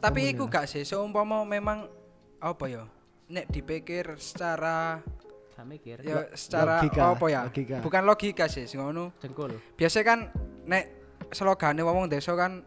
Tapi 0.01 0.33
iku 0.33 0.49
gak 0.49 0.65
sih 0.65 0.81
seumpama 0.81 1.45
memang 1.45 1.85
apa 2.41 2.65
ya? 2.65 2.83
Nek 3.29 3.45
dipikir 3.53 4.17
secara 4.17 5.05
Gak 5.59 5.67
mikir. 5.67 5.97
ya 5.99 6.23
secara 6.39 6.79
Logika, 6.79 7.03
apa 7.11 7.25
ya? 7.27 7.41
logika. 7.43 7.77
Bukan 7.83 8.01
logika 8.07 8.45
sih, 8.47 8.63
sing 8.63 8.79
ngono. 8.79 9.11
Cengkul. 9.19 9.59
Biasanya 9.75 10.05
kan 10.07 10.19
nek 10.63 10.83
slogane 11.35 11.83
wong 11.83 12.07
desa 12.07 12.31
kan 12.31 12.63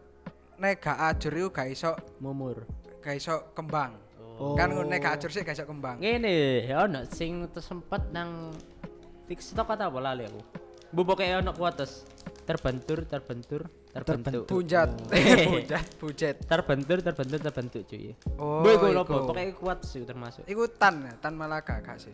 nek 0.61 0.77
gak 0.77 0.97
ajur 1.09 1.33
iku 1.33 1.49
gak 1.49 1.73
iso 1.73 1.97
Mumur. 2.21 2.61
gak 3.01 3.17
iso 3.17 3.49
kembang. 3.57 3.97
Oh. 4.37 4.53
Kan 4.53 4.77
nek 4.77 5.01
gak 5.01 5.17
ajur 5.17 5.33
sih 5.33 5.41
gak 5.41 5.57
iso 5.57 5.65
kembang. 5.65 5.97
Ngene, 5.97 6.69
ya 6.69 6.85
ono 6.85 7.01
sing 7.09 7.49
sempet 7.49 8.13
nang 8.13 8.53
TikTok 9.25 9.73
atau 9.73 9.89
apa 9.89 9.97
lali 9.97 10.29
aku. 10.29 10.41
Bu 10.93 11.01
pokoknya 11.01 11.41
ono 11.41 11.49
kuates. 11.49 12.05
Terbentur, 12.45 13.07
terbentur, 13.09 13.65
terbentuk. 13.89 14.45
Bujat, 14.45 14.91
Eh. 15.15 15.47
bujat, 15.47 15.85
bujet. 15.97 16.35
terbentur, 16.43 16.99
terbentur, 16.99 17.39
terbentuk 17.39 17.81
cuy. 17.87 18.11
Oh, 18.37 18.61
iku 18.67 18.91
iku. 18.91 18.99
lopo, 19.01 19.31
pokoknya 19.31 19.55
kuat 19.55 19.79
sih 19.81 20.03
termasuk. 20.03 20.43
Iku 20.43 20.67
tan 20.69 21.07
ya, 21.07 21.15
tan 21.17 21.33
Malaka 21.33 21.79
gak 21.79 21.97
sih? 21.97 22.11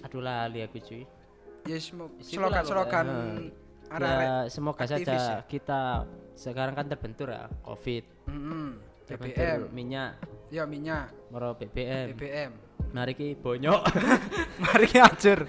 Aduh 0.00 0.20
lali 0.20 0.60
aku 0.60 0.78
cuy. 0.78 1.04
Ya 1.62 1.76
semo- 1.76 2.10
Isi 2.16 2.34
slogan-slogan 2.34 3.06
pula, 3.06 3.18
eh. 3.38 3.92
arek-arek 3.92 4.26
Ya, 4.26 4.34
semoga 4.48 4.82
saja 4.82 5.12
ya. 5.12 5.36
kita 5.44 5.80
sekarang 6.34 6.72
kan 6.72 6.86
terbentur 6.86 7.28
ya 7.28 7.46
covid 7.60 8.02
terbantur 9.04 9.36
BBM. 9.36 9.60
minyak 9.70 10.10
Ya 10.48 10.64
minyak, 10.64 11.12
moro 11.28 11.54
BBM 11.54 12.12
BBM. 12.12 12.50
mari 12.90 13.12
ki 13.12 13.36
bonyok 13.36 13.80
Mari 14.64 14.86
ajur. 14.92 15.44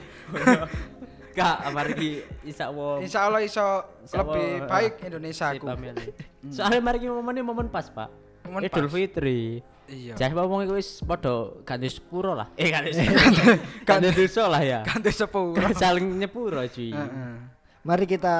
Kak, 1.33 1.57
mari 1.71 1.91
ki 1.91 2.11
isa 2.45 2.69
wo 2.69 3.01
Insya 3.01 3.25
Allah 3.25 3.41
iso 3.41 3.65
Insya 3.99 4.21
lebih 4.21 4.47
Allah, 4.55 4.69
baik 4.69 4.93
Indonesia 5.03 5.47
si 5.49 5.57
aku. 5.57 5.65
pamen. 5.65 5.95
Soalnya 6.55 6.79
mari 6.79 6.97
ki 6.99 7.09
momen 7.09 7.41
momen 7.41 7.67
pas, 7.67 7.89
Pak. 7.89 8.09
Momen 8.53 8.63
Idul. 8.63 8.87
Fitri. 8.87 9.41
Iya. 9.83 10.15
Jadi 10.15 10.31
ngomong 10.31 10.63
iku 10.63 10.73
wis 10.73 11.01
padha 11.01 11.33
ganti 11.61 11.89
sepuro 11.89 12.31
lah. 12.31 12.47
Eh 12.55 12.69
ganti 12.69 12.95
ganti 13.87 14.07
dosa 14.11 14.47
lah 14.47 14.61
ya. 14.61 14.79
Ganti 14.81 15.09
sepuluh. 15.09 15.59
Saling 15.75 16.07
nyepuro 16.15 16.63
cuy. 16.63 16.89
Heeh. 16.89 17.33
Mari 17.83 18.05
kita 18.05 18.35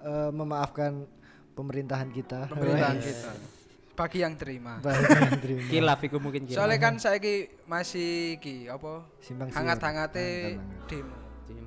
eh, 0.00 0.30
memaafkan 0.30 1.02
pemerintahan 1.50 2.08
kita. 2.08 2.46
Pemerintahan 2.46 2.98
Wes. 2.98 3.06
kita. 3.10 3.30
Bagi 3.94 4.18
yang 4.20 4.34
terima. 4.34 4.78
Bagi 4.78 5.02
yang 5.02 5.40
terima. 5.40 5.62
Kilaf 5.72 6.00
iku 6.00 6.18
mungkin 6.18 6.46
kilaf. 6.46 6.58
Soalnya 6.58 6.78
kan 6.78 6.94
saiki 6.96 7.34
masih 7.64 8.38
ki 8.38 8.66
apa? 8.66 9.02
Simpang. 9.18 9.50
Hangat-hangate 9.50 10.26
Hangat-hangat. 10.54 10.86
demo. 10.86 11.16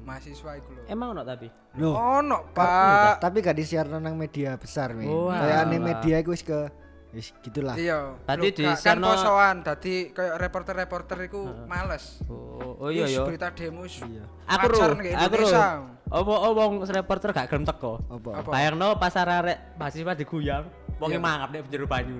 Mahasiswa 0.04 0.52
iku 0.56 0.72
lho. 0.72 0.82
Emang 0.88 1.12
ono 1.12 1.22
tapi. 1.22 1.52
Loh, 1.78 1.94
Ono, 1.94 2.48
Pak, 2.50 2.64
Pak. 2.64 3.16
tapi 3.20 3.38
gak 3.40 3.54
disiarno 3.54 4.00
nang 4.00 4.16
media 4.16 4.56
besar 4.56 4.96
men. 4.96 5.04
Oh, 5.06 5.28
Kayak 5.28 5.68
aneh 5.68 5.78
alah. 5.78 5.84
media 5.86 6.16
iku 6.18 6.32
wis 6.32 6.42
ke 6.42 6.72
wis 7.16 7.32
gitulah. 7.40 7.76
Iya. 7.80 8.20
Lho, 8.20 8.44
di 8.52 8.64
kan 8.84 9.00
posoan 9.00 9.64
dadi 9.64 10.12
kayak 10.12 10.36
reporter-reporter 10.42 11.18
iku 11.32 11.42
males. 11.66 12.20
Oh, 12.28 12.88
oh 12.88 12.90
iya 12.92 13.08
Wis 13.08 13.16
ya. 13.16 13.24
berita 13.24 13.48
demo 13.56 13.88
wis 13.88 14.04
Aku 14.48 14.66
ro, 14.68 14.78
aku 15.00 15.36
ro. 15.40 15.48
Apa 16.08 16.32
oh, 16.32 16.52
wong 16.56 16.74
reporter 16.88 17.30
gak 17.36 17.48
gelem 17.52 17.64
teko. 17.68 18.00
Apa? 18.12 18.48
Bayangno 18.48 18.96
pasar 19.00 19.28
arek 19.28 19.76
mahasiswa 19.80 20.14
diguyang, 20.16 20.66
wong 21.00 21.12
Iya. 21.16 21.20
mangap 21.20 21.50
nek 21.52 21.68
jero 21.72 21.88
banyu. 21.88 22.20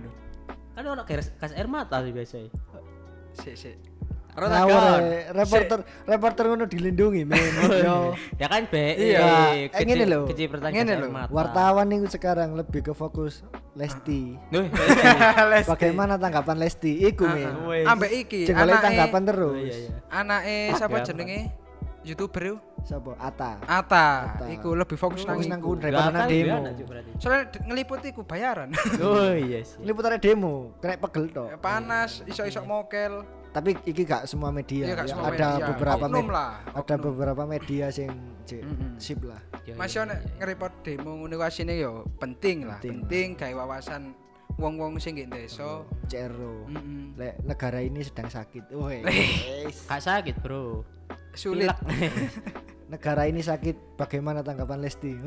Kan 0.76 0.84
ono 0.88 1.04
gas 1.08 1.52
air 1.56 1.68
mata 1.68 2.04
sih 2.04 2.12
biasa. 2.14 2.38
Sik 3.34 3.56
sik. 3.58 3.97
Ngawur 4.38 5.02
eh, 5.02 5.34
reporter 5.34 5.80
reporter 6.06 6.44
ngono 6.46 6.66
dilindungi 6.66 7.26
men. 7.26 7.42
Yo. 7.82 8.14
ya 8.38 8.46
kan 8.46 8.70
be. 8.70 8.86
Iya, 8.94 9.18
eh, 9.50 9.66
kecil- 9.68 9.88
ngene 9.90 10.06
lho. 10.06 10.22
Gas 10.30 10.78
air 10.78 11.00
lho. 11.02 11.10
Wartawan 11.28 11.86
nih 11.88 12.00
sekarang 12.06 12.54
lebih 12.54 12.82
ke 12.82 12.94
fokus 12.94 13.42
Lesti. 13.74 14.38
Lesti. 15.52 15.66
Bagaimana 15.66 16.16
tanggapan 16.16 16.54
Lesti? 16.56 17.02
Iku 17.04 17.26
men. 17.26 17.66
Wes. 17.66 17.90
Ambek 17.90 18.12
iki 18.16 18.46
anake 18.48 18.78
tanggapan 18.80 19.16
Oh, 19.18 19.28
terus. 19.28 19.58
iya 19.58 19.76
iya. 19.76 19.92
anake 20.08 20.58
siapa 20.78 20.96
Ya, 20.96 21.04
jenenge? 21.04 21.40
YouTuber 22.06 22.44
yuk. 22.46 22.60
Siapa? 22.86 23.20
Ata. 23.20 23.52
Ata. 23.60 24.08
Ata. 24.32 24.46
Iku 24.48 24.72
lebih 24.72 24.96
fokus 24.96 25.26
nang 25.26 25.42
nang 25.42 25.60
kuwi 25.60 25.82
daripada 25.82 26.14
nang 26.14 26.30
demo. 26.30 26.62
Soalnya 27.18 27.52
ngeliput 27.66 28.00
iku 28.06 28.22
bayaran. 28.22 28.70
Oh 29.02 29.34
iya 29.34 29.60
sih. 29.68 29.82
Liputannya 29.82 30.16
demo, 30.16 30.78
kena 30.78 30.96
pegel 30.96 31.26
tok. 31.28 31.58
Panas, 31.58 32.22
iso-iso 32.24 32.62
mokel. 32.64 33.26
Tapi 33.48 33.74
iki 33.84 34.02
gak 34.02 34.26
semua 34.26 34.50
media. 34.50 34.86
Iya, 34.86 34.94
gak 34.96 35.04
ya. 35.04 35.12
semua 35.12 35.26
ada 35.28 35.48
media. 35.50 35.68
beberapa 35.68 36.06
Oknum 36.06 36.24
med- 36.24 36.34
lah, 36.34 36.52
Ada 36.64 36.78
oknum. 36.78 37.00
beberapa 37.04 37.44
media 37.44 37.86
sing 37.90 38.10
cek 38.44 38.62
Mm-mm. 38.62 38.92
sip 38.96 39.20
lah. 39.22 39.42
Iya, 39.62 39.74
Masih 39.74 39.98
iya, 39.98 40.04
nek 40.06 40.18
iya. 40.18 40.32
ngerepot 40.38 40.74
demo 40.82 41.12
ngono 41.16 41.36
asine 41.40 41.74
yo 41.76 41.94
penting 42.16 42.64
lah, 42.64 42.78
Penting. 42.78 43.04
penting 43.04 43.28
gawe 43.36 43.54
wawasan 43.58 44.14
wong-wong 44.56 44.98
sing 44.98 45.16
nggih 45.16 45.28
desa. 45.28 45.84
CRO. 46.06 46.66
Mm-mm. 46.66 47.14
Lek 47.14 47.42
negara 47.44 47.80
ini 47.80 48.02
sedang 48.02 48.26
sakit. 48.28 48.70
Woi. 48.72 49.02
Gak 49.90 50.02
sakit, 50.02 50.38
Bro. 50.40 50.86
Sulit. 51.34 51.70
Negara 52.88 53.26
ini 53.26 53.42
sakit. 53.42 54.00
Bagaimana 54.00 54.40
tanggapan 54.40 54.80
Lesti? 54.80 55.12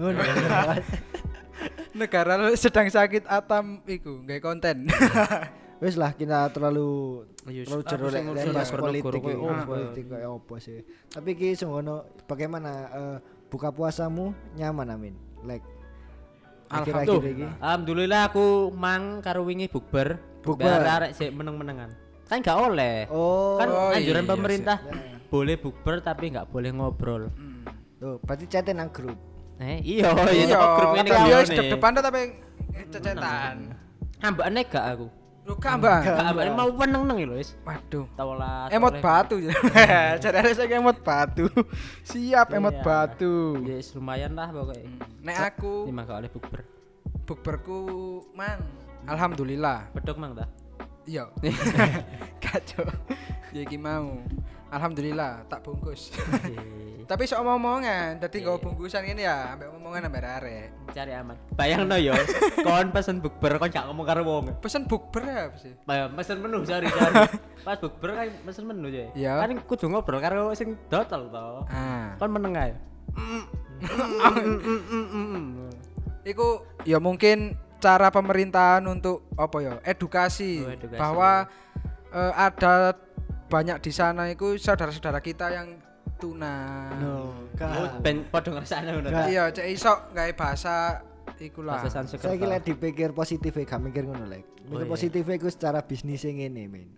Negara 1.92 2.34
sedang 2.54 2.86
sakit 2.86 3.26
atam 3.26 3.82
iku 3.84 4.22
gawe 4.22 4.40
konten. 4.40 4.88
Wes 5.80 5.96
lah 5.96 6.12
kita 6.12 6.44
terlalu 6.52 7.24
Iya, 7.48 7.64
terlalu 7.64 7.82
jero 7.88 8.06
lek 8.12 8.24
bahas 8.52 8.68
politik. 8.68 9.16
iki. 9.16 9.32
opo. 9.32 9.64
politik 9.64 10.04
kayak 10.12 10.28
opo 10.28 10.54
sih. 10.60 10.84
Tapi 11.08 11.30
ki 11.32 11.56
sungguh 11.56 11.80
bagaimana 12.28 12.70
eh, 12.92 13.16
buka 13.48 13.72
puasamu 13.72 14.36
nyaman 14.54 14.92
amin? 14.92 15.14
Like 15.40 15.64
Alhamdulillah. 16.70 17.58
Alhamdulillah 17.58 18.20
aku 18.30 18.70
mang 18.70 19.18
karo 19.24 19.42
wingi 19.42 19.66
bukber. 19.66 20.20
Bukber. 20.44 20.84
Arek 20.86 21.16
sik 21.16 21.34
meneng-menengan. 21.34 21.90
Kan 22.30 22.46
gak 22.46 22.54
oleh. 22.54 23.10
Oh, 23.10 23.58
kan 23.58 23.66
Oh, 23.66 23.90
anjuran 23.90 24.22
iya 24.22 24.30
pemerintah 24.30 24.78
boleh 25.26 25.58
bukber 25.58 25.98
tapi 25.98 26.30
nggak 26.30 26.46
boleh 26.46 26.70
ngobrol. 26.70 27.30
Hmm. 27.34 27.62
tuh 28.00 28.16
berarti 28.24 28.48
chatting 28.48 28.80
nang 28.80 28.88
grup. 28.88 29.18
Eh, 29.60 29.76
iya, 29.84 30.08
Iya, 30.08 30.32
iya 30.32 30.56
toko 30.56 30.72
grup 30.72 30.92
ini 30.96 31.08
kan 31.12 31.20
dia 31.20 31.28
iya 31.28 31.36
wis 31.44 31.50
depan 31.52 31.90
tapi 31.92 32.20
cecetan. 32.88 33.56
Ambane 34.20 34.60
gak 34.64 34.84
aku. 34.96 35.06
Lu 35.50 35.58
kambang. 35.58 36.06
Gak 36.06 36.30
ambane 36.30 36.50
mau 36.54 36.70
meneng-neng 36.70 37.26
lho 37.26 37.34
wis. 37.34 37.58
Waduh. 37.66 38.06
Tawalah. 38.14 38.70
Emot 38.70 39.02
batu. 39.02 39.42
Jadi 40.22 40.54
saya 40.54 40.78
emot 40.78 41.02
batu. 41.02 41.50
Siap 42.06 42.54
emot 42.54 42.78
Iya. 42.78 42.86
batu. 42.86 43.58
Ya 43.66 43.74
wis 43.82 43.90
lumayan 43.98 44.38
lah 44.38 44.54
pokoknya. 44.54 44.86
Nek 45.26 45.36
aku 45.50 45.90
gak 45.90 46.18
oleh 46.22 46.30
bukber. 46.30 46.62
bukberku 47.26 47.78
mang. 48.38 48.62
Alhamdulillah. 49.10 49.90
Bedok 49.90 50.22
mang 50.22 50.38
ta. 50.38 50.46
Iya. 51.02 51.26
Kacau. 52.46 52.86
Ya 53.50 53.66
iki 53.66 53.74
mau. 53.74 54.22
Alhamdulillah 54.70 55.44
tak 55.46 55.60
bungkus. 55.60 56.14
Tapi 57.10 57.26
sok 57.26 57.42
omongan, 57.42 58.22
dadi 58.22 58.38
Iya. 58.38 58.54
nggo 58.54 58.62
bungkusan 58.62 59.02
ini 59.02 59.26
ya, 59.26 59.58
ambek 59.58 59.66
omongan 59.74 60.06
ambek 60.06 60.22
arek. 60.22 60.66
Cari 60.94 61.10
aman. 61.10 61.34
Bayangno 61.58 61.98
yo, 61.98 62.14
kon 62.62 62.94
pesen 62.94 63.18
bukber 63.18 63.58
kon 63.58 63.66
gak 63.66 63.82
ngomong 63.90 64.06
karo 64.06 64.22
wong. 64.22 64.54
Pesen 64.62 64.86
bukber 64.86 65.26
ya 65.26 65.50
apa 65.50 65.58
sih? 65.58 65.74
Bayang 65.82 66.14
pesen 66.14 66.38
menu 66.38 66.62
sorry 66.62 66.86
sorry. 66.86 67.26
Pas 67.66 67.82
bukber 67.82 68.14
kan 68.14 68.30
pesen 68.46 68.62
menu 68.62 68.86
ya. 68.88 69.10
Iya. 69.18 69.32
Kan 69.42 69.58
kudu 69.66 69.90
ngobrol 69.90 70.22
karo 70.22 70.54
sing 70.54 70.78
dotol 70.86 71.26
to. 71.34 71.66
Ah. 71.66 72.14
Kon 72.14 72.30
meneng 72.30 72.54
ae. 72.54 72.72
Iku 76.22 76.48
ya 76.84 77.02
mungkin 77.02 77.58
cara 77.80 78.12
pemerintahan 78.12 78.84
untuk 78.86 79.26
apa 79.34 79.56
ya? 79.58 79.72
Edukasi, 79.82 80.62
Oh, 80.62 80.70
edukasi. 80.70 81.00
bahwa 81.00 81.48
eh, 82.12 82.32
ada 82.36 82.94
banyak 83.50 83.82
di 83.82 83.90
sana 83.90 84.30
itu 84.30 84.54
saudara-saudara 84.54 85.18
kita 85.18 85.50
yang 85.50 85.68
tuna. 86.16 86.86
No, 86.96 87.12
Oh, 87.28 87.32
kan. 87.58 87.98
ben 87.98 88.22
padha 88.24 88.52
ngrasakne 88.52 88.90
ngono. 88.92 89.08
Iya, 89.26 89.50
cek 89.50 89.66
iso 89.66 89.92
gawe 90.10 90.32
bahasa 90.32 91.02
iku 91.36 91.60
lah. 91.60 91.80
Bahasa 91.80 91.98
Sanskerta. 91.98 92.28
Saya 92.28 92.36
kira 92.36 92.56
dipikir 92.58 93.10
positif 93.10 93.50
ya, 93.50 93.64
gak 93.66 93.82
mikir 93.82 94.04
ngono 94.04 94.24
lek. 94.24 94.44
Mikir 94.62 94.70
Oh, 94.70 94.80
iya. 94.80 94.88
positif 94.88 95.22
iku 95.24 95.48
secara 95.48 95.82
bisnis 95.82 96.22
ngene 96.22 96.64
men. 96.64 96.88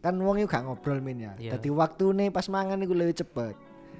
Kan 0.00 0.16
wong 0.18 0.40
iku 0.40 0.48
gak 0.48 0.64
ngobrol 0.64 0.98
men 0.98 1.20
ya. 1.20 1.32
Iya. 1.36 1.50
Dadi 1.54 1.68
waktune 1.68 2.28
pas 2.28 2.48
mangan 2.48 2.80
iku 2.80 2.92
lebih 2.92 3.14
cepet. 3.14 3.54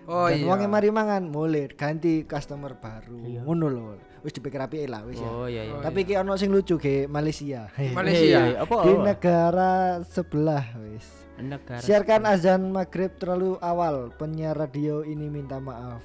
Oh 0.09 0.27
Dan 0.27 0.43
iya. 0.43 0.49
wonge 0.49 0.67
mari 0.67 0.89
mangan 0.89 1.29
mulai 1.29 1.69
ganti 1.71 2.25
customer 2.25 2.75
baru. 2.75 3.21
Iya. 3.23 3.41
Ngono 3.45 3.67
lho. 3.69 3.85
Wis 4.21 4.33
dipikir 4.33 4.59
apike 4.59 4.85
lah 4.85 5.01
wis 5.03 5.17
ya. 5.17 5.29
Oh 5.29 5.45
iya 5.45 5.65
iya. 5.65 5.81
Tapi 5.81 6.05
ki 6.05 6.17
ono 6.17 6.35
sing 6.35 6.49
lucu 6.49 6.77
ke 6.77 7.05
Malaysia. 7.07 7.69
Malaysia. 7.93 8.25
Iya, 8.27 8.41
iya. 8.51 8.59
Apa? 8.61 8.77
Di 8.83 8.91
apa? 8.91 9.05
negara 9.07 9.73
sebelah 10.03 10.65
wis. 10.83 11.07
Negara. 11.43 11.81
Siarkan 11.81 12.23
azan 12.29 12.69
maghrib 12.71 13.17
terlalu 13.17 13.57
awal. 13.65 14.13
Penyiar 14.15 14.57
radio 14.57 15.01
ini 15.05 15.27
minta 15.33 15.57
maaf. 15.59 16.05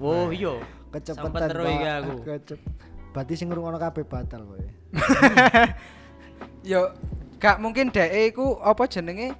Oh 0.00 0.30
iya. 0.30 0.58
Kecepatan 0.90 1.30
Sempet 1.30 1.42
terus 1.50 1.66
iki 1.66 1.84
Pak. 1.86 1.98
aku. 2.02 2.14
Kecep. 2.28 2.60
Berarti 3.10 3.32
sing 3.34 3.46
ngrungokno 3.50 3.78
kabeh 3.78 4.04
batal 4.06 4.42
kowe. 4.46 4.62
Yo 6.62 6.94
gak 7.40 7.56
mungkin 7.58 7.90
dhek 7.90 8.34
iku 8.34 8.60
apa 8.60 8.86
jenenge 8.86 9.34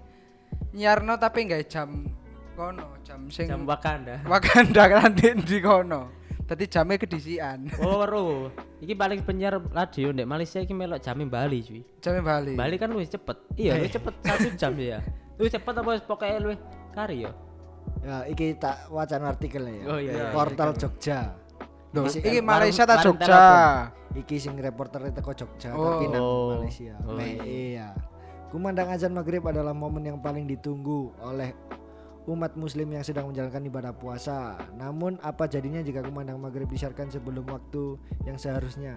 nyarno 0.73 1.21
tapi 1.21 1.47
nggak 1.47 1.69
jam 1.69 2.07
kono, 2.55 2.97
jam 3.03 3.31
sing 3.31 3.47
Jam 3.49 3.65
Wakanda. 3.67 4.23
Wakanda 4.27 4.85
kan 4.89 5.11
di 5.17 5.59
kono. 5.59 6.20
Tadi 6.51 6.67
jamnya 6.67 6.99
kedisian. 6.99 7.71
Oh, 7.79 8.03
ro. 8.03 8.51
Iki 8.83 8.99
paling 8.99 9.23
penyiar 9.23 9.63
radio 9.71 10.11
ndek 10.11 10.27
Malaysia 10.27 10.59
iki 10.59 10.75
melok 10.75 10.99
jame 10.99 11.23
Bali 11.25 11.63
cuy. 11.63 11.81
Jamnya 12.03 12.23
Bali. 12.27 12.53
Bali 12.59 12.75
kan 12.75 12.91
luwih 12.91 13.07
cepet. 13.07 13.39
Iya, 13.55 13.79
luwih 13.79 13.93
cepet 13.93 14.15
satu 14.19 14.49
jam 14.61 14.75
ya. 14.75 14.99
Luwih 15.39 15.47
cepet 15.49 15.71
apa 15.73 15.91
pokoke 16.03 16.27
luwih 16.43 16.59
kari 16.91 17.23
ya. 17.23 17.31
Ya, 18.03 18.17
iki 18.27 18.59
tak 18.59 18.91
wacana 18.91 19.31
artikel 19.31 19.63
ya. 19.63 19.83
Oh, 19.87 19.99
iya, 20.03 20.11
iya, 20.11 20.25
Portal 20.35 20.75
Jogja. 20.75 21.39
Loh, 21.91 22.07
Iki 22.07 22.19
Warung- 22.23 22.47
Malaysia 22.47 22.83
ta 22.83 22.99
warung 22.99 23.19
Jogja? 23.19 23.43
Iki 24.11 24.37
sing 24.39 24.55
reporter 24.59 25.07
teko 25.11 25.31
Jogja 25.31 25.71
Oh. 25.71 25.99
tapi 25.99 26.07
nang. 26.11 26.27
Malaysia. 26.59 26.95
Oh, 27.07 27.15
Me- 27.15 27.39
iya. 27.43 27.95
Kumandang 28.51 28.91
azan 28.91 29.15
maghrib 29.15 29.47
adalah 29.47 29.71
momen 29.71 30.03
yang 30.03 30.19
paling 30.19 30.43
ditunggu 30.45 31.15
oleh 31.23 31.55
umat 32.31 32.55
muslim 32.55 32.95
yang 32.95 33.03
sedang 33.03 33.27
menjalankan 33.29 33.67
ibadah 33.67 33.93
puasa. 33.93 34.57
Namun 34.79 35.19
apa 35.21 35.51
jadinya 35.51 35.83
jika 35.83 36.01
kumandang 36.07 36.39
maghrib 36.39 36.71
disiarkan 36.71 37.11
sebelum 37.11 37.45
waktu 37.51 37.99
yang 38.25 38.39
seharusnya? 38.39 38.95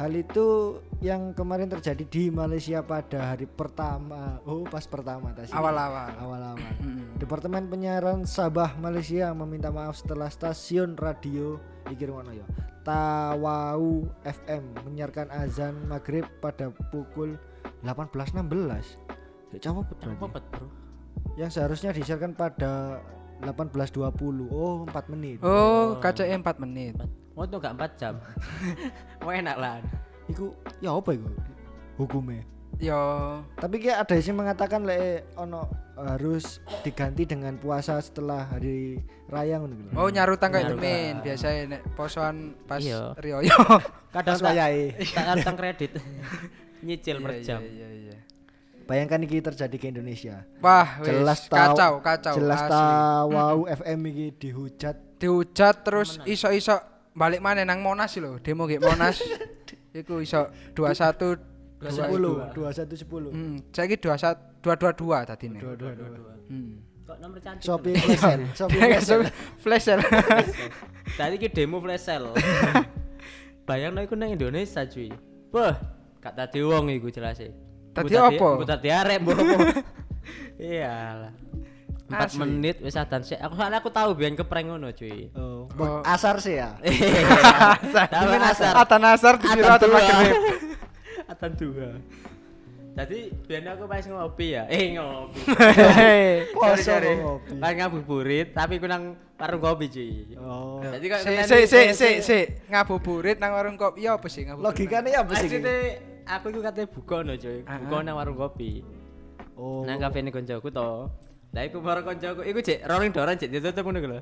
Hal 0.00 0.14
itu 0.16 0.80
yang 1.04 1.36
kemarin 1.36 1.68
terjadi 1.68 2.02
di 2.08 2.32
Malaysia 2.32 2.80
pada 2.80 3.34
hari 3.34 3.44
pertama. 3.44 4.40
Oh, 4.48 4.64
pas 4.64 4.88
pertama 4.88 5.36
tadi. 5.36 5.52
Awal-awal. 5.52 6.16
Awal-awal. 6.16 6.72
Departemen 7.20 7.68
Penyiaran 7.68 8.24
Sabah 8.24 8.72
Malaysia 8.80 9.30
meminta 9.36 9.68
maaf 9.68 10.00
setelah 10.00 10.32
stasiun 10.32 10.96
radio 10.96 11.60
iki 11.90 12.08
rumono 12.08 12.32
ya 12.32 12.46
Tawau 12.82 14.10
FM 14.26 14.74
menyiarkan 14.86 15.30
azan 15.30 15.86
maghrib 15.86 16.26
pada 16.42 16.74
pukul 16.90 17.38
18.16 17.86 18.42
Ya 19.52 19.58
coba 19.68 19.84
berarti 19.86 20.40
Bro. 20.50 20.81
Yang 21.34 21.50
seharusnya 21.56 21.90
disiarkan 21.90 22.32
pada 22.32 23.00
18.20 23.40 24.48
Oh 24.48 24.84
4 24.86 25.12
menit 25.12 25.38
Oh, 25.40 25.96
KCE 25.98 26.30
4 26.32 26.62
menit. 26.62 26.94
Oh, 27.32 27.42
itu 27.42 27.56
enggak 27.56 27.74
4 27.74 28.00
jam. 28.00 28.14
Wah, 29.24 29.34
enak 29.34 29.56
lah. 29.56 29.76
Iku 30.24 30.52
ya 30.78 30.92
apa 30.92 31.10
iku 31.12 31.28
hukumnya 31.98 32.46
Yo, 32.80 32.96
Tapi 33.54 33.76
kayak 33.78 34.08
ada 34.08 34.16
yang 34.16 34.38
mengatakan 34.38 34.80
le 34.82 35.28
ono 35.36 35.68
harus 35.92 36.56
diganti 36.80 37.28
dengan 37.28 37.54
puasa 37.54 38.00
setelah 38.00 38.48
hari 38.48 38.96
raya 39.28 39.60
ngono 39.60 39.76
gitu. 39.76 39.90
oh 39.92 40.08
nyarutang 40.08 40.50
kayak 40.50 40.72
demen 40.72 41.20
biasanya 41.20 41.60
nek 41.68 41.82
posoan 41.92 42.56
pas 42.64 42.80
Iya. 42.80 43.12
Rioyo. 43.20 43.54
Kadang 44.16 44.34
Pas 44.34 44.44
wayahe. 44.46 44.96
tak 45.04 45.24
kantong 45.26 45.56
kredit. 45.60 45.90
Nyicil 46.86 47.20
per 47.20 47.32
Iya, 47.36 47.44
jam. 47.44 47.60
Iya, 47.60 47.88
iya. 47.92 48.16
Bayangkan 48.92 49.24
ini 49.24 49.40
terjadi 49.40 49.76
ke 49.80 49.88
Indonesia. 49.88 50.44
Wah, 50.60 51.00
wis, 51.00 51.08
Jelas 51.08 51.48
tahu 51.48 51.56
kacau, 51.56 51.92
kacau. 52.04 52.34
Jelas 52.36 52.60
asli. 52.60 52.76
tawau 52.76 53.58
FM 53.64 54.00
iki 54.12 54.26
dihujat. 54.36 54.96
Dihujat 55.16 55.80
terus 55.80 56.20
iso-iso 56.28 56.76
balik 57.16 57.40
mana 57.40 57.64
nang 57.64 57.80
Monas 57.80 58.12
lho, 58.20 58.36
demo 58.44 58.68
gek 58.68 58.84
Monas. 58.84 59.16
Iku 59.96 60.20
iso 60.20 60.44
21 60.76 61.40
10 61.80 62.12
2110. 62.60 63.32
Hmm, 63.32 63.56
saiki 63.72 63.96
21 63.96 64.60
222 64.60 65.24
tadi 65.24 65.44
nih. 65.48 65.60
222. 65.64 66.52
Hmm. 66.52 66.72
Kok 67.08 67.16
nomor 67.16 67.38
cantik. 67.40 67.64
Shopee 67.64 67.96
flash 68.04 68.20
sale. 68.20 68.44
Shopee 68.52 69.32
flash 69.56 69.84
sale. 69.88 70.04
Tadi 71.18 71.40
ki 71.40 71.48
demo 71.48 71.80
flash 71.80 72.04
sale. 72.04 72.36
Bayang 73.64 73.96
iku 74.04 74.20
nang 74.20 74.36
Indonesia 74.36 74.84
cuy. 74.84 75.08
Wah, 75.48 75.80
gak 76.20 76.36
tadi 76.36 76.60
wong 76.60 76.92
iku 76.92 77.08
jelas 77.08 77.40
e. 77.40 77.71
Tadi 77.92 78.12
apa? 78.16 78.46
Arek 78.80 79.16
mbok 79.20 79.36
apa. 79.36 79.56
Iyalah. 80.56 81.32
4 82.12 82.28
Asli. 82.28 82.38
menit 82.44 82.76
wis 82.84 82.92
adan 82.92 83.24
sik. 83.24 83.40
Aku 83.40 83.56
soalnya 83.56 83.80
aku 83.80 83.88
tahu 83.88 84.12
biyen 84.12 84.36
keprank 84.36 84.68
ngono 84.68 84.92
cuy. 84.92 85.32
Oh, 85.32 85.64
Oh. 85.80 86.04
asar 86.04 86.36
sih 86.44 86.60
ya. 86.60 86.76
Tahu 88.12 88.28
asar. 88.36 88.72
Atan 88.76 89.02
asar 89.08 89.34
dikira 89.40 89.80
atan 89.80 89.88
dua. 89.88 89.96
maghrib. 89.96 90.36
Atan 91.32 91.52
dua. 91.56 91.88
Jadi 92.92 93.32
biyen 93.48 93.64
aku 93.72 93.88
pas 93.88 94.04
ngopi 94.04 94.52
ya. 94.52 94.68
Eh 94.68 94.92
ngopi. 94.92 95.40
Poso 96.60 96.92
ngopi. 97.00 97.56
Pas 97.56 97.72
ngabuburit 97.72 98.52
tapi 98.52 98.76
ku 98.76 98.84
nang 98.84 99.16
warung 99.40 99.64
kopi 99.64 99.88
cuy. 99.88 100.36
Oh. 100.36 100.84
Jadi 100.84 101.04
kok 101.08 101.18
Si 101.24 101.64
si 101.64 101.80
si 101.96 102.08
si 102.20 102.38
ngabuburit 102.68 103.40
nang 103.40 103.56
warung 103.56 103.80
kopi. 103.80 104.04
Ya 104.04 104.20
apa 104.20 104.28
sih 104.28 104.44
ngabuburit? 104.44 104.68
Logikanya 104.68 105.08
ya 105.08 105.20
apa 105.24 105.32
sih? 105.40 105.48
Aku 106.24 106.46
iku 106.48 106.60
katanya 106.60 106.88
buka 106.88 107.16
no 107.20 107.32
cuy. 107.34 107.58
Ah, 107.64 107.76
Buka 107.78 107.96
nang 108.00 108.16
warung 108.16 108.36
kopi. 108.36 108.82
Oh. 109.54 109.82
Nang 109.82 109.98
kafe 109.98 110.20
ini 110.20 110.30
koncoku 110.30 110.68
to. 110.68 111.08
Lah 111.52 111.62
iku 111.62 111.78
baru 111.78 112.00
koncoku 112.00 112.40
iku 112.42 112.58
cek 112.58 112.84
rolling 112.84 113.10
doran 113.10 113.36
cek 113.36 113.48
ditutup 113.48 113.84
ngono 113.84 113.98
lho. 114.00 114.20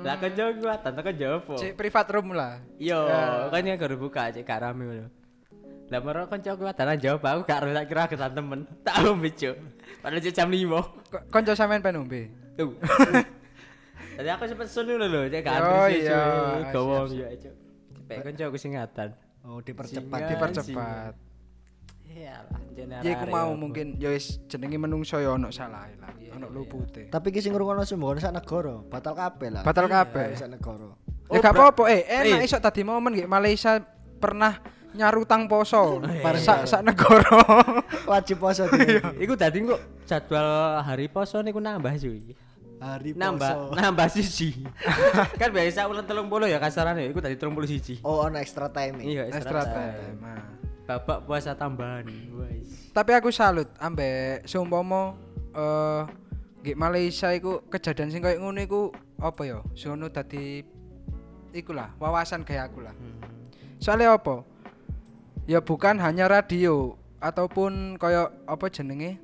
Lah 0.00 0.14
koncoku 0.16 0.64
atan 0.64 0.92
tekan 0.94 1.14
jopo. 1.14 1.54
Cek 1.56 1.74
privat 1.74 2.06
room 2.08 2.30
lah. 2.30 2.62
Yo, 2.76 3.02
Ya. 3.02 3.48
kan 3.48 3.62
yang 3.62 3.76
baru 3.76 3.96
buka 3.96 4.30
cek 4.30 4.42
gak 4.42 4.62
rame 4.62 4.82
ngono. 4.84 5.06
Lah 5.88 6.00
baru 6.00 6.28
koncoku 6.28 6.64
atan 6.64 6.94
jawab 6.96 7.24
aku 7.24 7.40
gak 7.44 7.64
ero 7.64 7.72
tak 7.72 7.86
kira 7.88 8.02
kesan 8.06 8.32
temen. 8.32 8.60
Tak 8.84 8.94
ombe 9.04 9.28
cuk. 9.30 9.56
Padahal 9.98 10.20
cek 10.20 10.32
jam 10.32 10.48
5. 10.48 10.84
Ko- 11.08 11.24
Konco 11.28 11.52
sampean 11.52 11.80
pengen 11.80 12.04
ombe. 12.04 12.28
Tuh. 12.54 12.76
Tadi 14.18 14.28
aku 14.28 14.44
sempet 14.46 14.66
sun 14.66 14.86
lho 14.86 15.22
cek 15.26 15.40
gak 15.40 15.56
Oh, 15.58 15.86
iya. 15.86 16.20
Gawang 16.70 17.06
Siap, 17.08 17.18
yo 17.24 17.36
cuk. 17.40 17.54
Cepet 17.98 18.16
koncoku 18.22 18.56
singatan. 18.56 19.08
Oh, 19.42 19.58
dipercepat. 19.58 20.20
Dipercepat. 20.28 21.12
Iyalah, 22.18 22.60
jene 22.74 22.92
Ya 22.98 23.14
iku 23.14 23.22
arek-arek 23.22 23.30
mau 23.30 23.48
apa. 23.48 23.54
mungkin 23.54 23.86
ya 23.94 24.10
wis 24.10 24.42
jenenge 24.46 24.74
menungso 24.74 25.16
ya 25.16 25.30
ono 25.30 25.48
salah 25.48 25.86
lah. 25.94 26.10
Ono 26.34 26.50
lupute. 26.50 27.06
Tapi 27.06 27.30
ki 27.30 27.38
sing 27.38 27.54
ngrungokno 27.54 27.82
sembono 27.82 28.18
sak 28.18 28.34
negara, 28.34 28.82
batal 28.84 29.14
kabeh 29.14 29.48
lah. 29.54 29.62
Batal 29.62 29.86
kabeh. 29.86 30.34
sak 30.34 30.50
negara. 30.50 30.90
Ya 31.28 31.38
gak 31.38 31.54
apa-apa 31.54 31.82
eh 31.88 32.02
enak 32.08 32.42
iso 32.42 32.58
tadi 32.58 32.82
momen 32.82 33.12
nggih 33.12 33.28
Malaysia 33.28 33.78
pernah 34.16 34.58
nyarutang 34.90 35.44
poso 35.46 36.00
sak 36.46 36.66
sak 36.66 36.82
negara. 36.82 37.38
Wajib 38.10 38.42
poso. 38.42 38.66
Iku 39.14 39.38
dadi 39.38 39.62
kok 39.62 39.80
jadwal 40.02 40.82
hari 40.82 41.06
poso 41.06 41.38
niku 41.38 41.60
nambah 41.60 41.94
cuy. 41.94 42.34
Hari 42.78 43.10
poso. 43.12 43.20
Nambah 43.20 43.50
nambah 43.76 44.06
siji. 44.08 44.64
kan 45.40 45.50
biasa 45.52 45.86
ulang 45.86 46.02
30 46.02 46.50
ya 46.50 46.58
kasarane 46.58 47.12
iku 47.12 47.20
tadi 47.20 47.36
30 47.36 47.46
siji. 47.68 47.94
Oh, 48.02 48.24
ono 48.24 48.40
extra 48.40 48.66
time. 48.72 49.02
Iya, 49.04 49.28
Extra 49.28 49.38
extra 49.38 49.62
time. 49.68 50.16
time. 50.18 50.57
Babak 50.88 51.28
puasa 51.28 51.52
tambahan. 51.52 52.08
Wes. 52.40 52.88
Tapi 52.96 53.12
aku 53.12 53.28
salut 53.28 53.68
ambek 53.76 54.48
seumpama 54.48 55.12
eh 55.52 56.02
nggih 56.64 56.76
Malaysia 56.80 57.28
iku 57.36 57.60
kejadian 57.68 58.08
sing 58.08 58.24
koyo 58.24 58.40
ngono 58.40 58.56
iku 58.64 58.88
apa 59.20 59.44
ya? 59.44 59.60
Sono 59.76 60.08
dadi 60.08 60.64
iku 61.52 61.76
lah 61.76 61.92
wawasan 62.00 62.40
kayak 62.40 62.72
aku 62.72 62.88
lah. 62.88 62.96
Soalnya 63.76 64.16
apa? 64.16 64.48
Ya 65.44 65.60
bukan 65.60 66.00
hanya 66.00 66.24
radio 66.24 66.96
ataupun 67.20 68.00
koyo 68.00 68.32
apa 68.48 68.72
jenenge? 68.72 69.20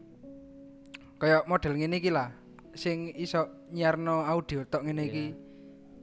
Kayak 1.16 1.48
model 1.48 1.81
ngene 1.81 1.96
iki 1.96 2.12
lah 2.12 2.29
sing 2.77 3.09
iso 3.16 3.48
nyiarno 3.72 4.20
audio 4.20 4.68
tok 4.68 4.85
ngene 4.85 5.03
iki. 5.09 5.27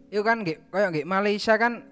Iku 0.10 0.26
kan 0.26 0.41
nggih 0.41 0.74
koyo 0.74 0.89
nggih 0.89 1.06
Malaysia 1.06 1.54
kan 1.62 1.86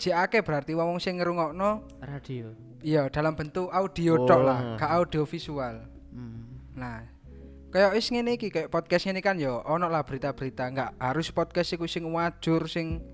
jek 0.00 0.16
akeh 0.16 0.40
berarti 0.40 0.72
wong 0.72 0.96
sing 0.96 1.20
ngrungokno 1.20 1.84
Radio. 2.00 2.56
Iya, 2.80 3.12
dalam 3.12 3.36
bentuk 3.36 3.68
audio 3.68 4.16
Oh. 4.16 4.24
tok 4.24 4.40
lah, 4.40 4.80
gak 4.80 4.88
audio 4.96 5.28
visual. 5.28 5.84
Nah, 6.72 7.04
kayak 7.68 7.92
wis 7.92 8.08
ngene 8.08 8.40
iki 8.40 8.48
kayak 8.48 8.72
podcast 8.72 9.04
ini 9.04 9.20
kan 9.20 9.36
yo 9.36 9.60
ono 9.68 9.84
lah 9.86 10.00
berita-berita, 10.00 10.64
nggak 10.72 10.90
harus 10.96 11.28
podcast 11.28 11.76
iku 11.76 11.84
sing 11.84 12.08
wajur 12.08 12.64
sing 12.64 13.04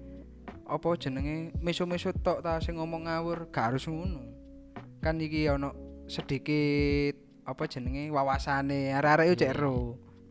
apa 0.67 0.95
jenenge 0.95 1.51
meso-meso 1.59 2.15
tok 2.15 2.47
ta 2.47 2.63
sing 2.63 2.79
ngomong 2.79 3.11
ngawur, 3.11 3.51
gak 3.51 3.75
harus 3.75 3.91
ngono. 3.91 4.23
Kan 5.03 5.19
iki 5.19 5.51
ono 5.51 5.75
sedikit 6.07 7.19
apa 7.43 7.67
jenenge 7.67 8.07
wawasane 8.15 8.95
arek-arek 8.95 9.27
yo 9.27 9.35
cek 9.35 9.51
ero. 9.51 9.77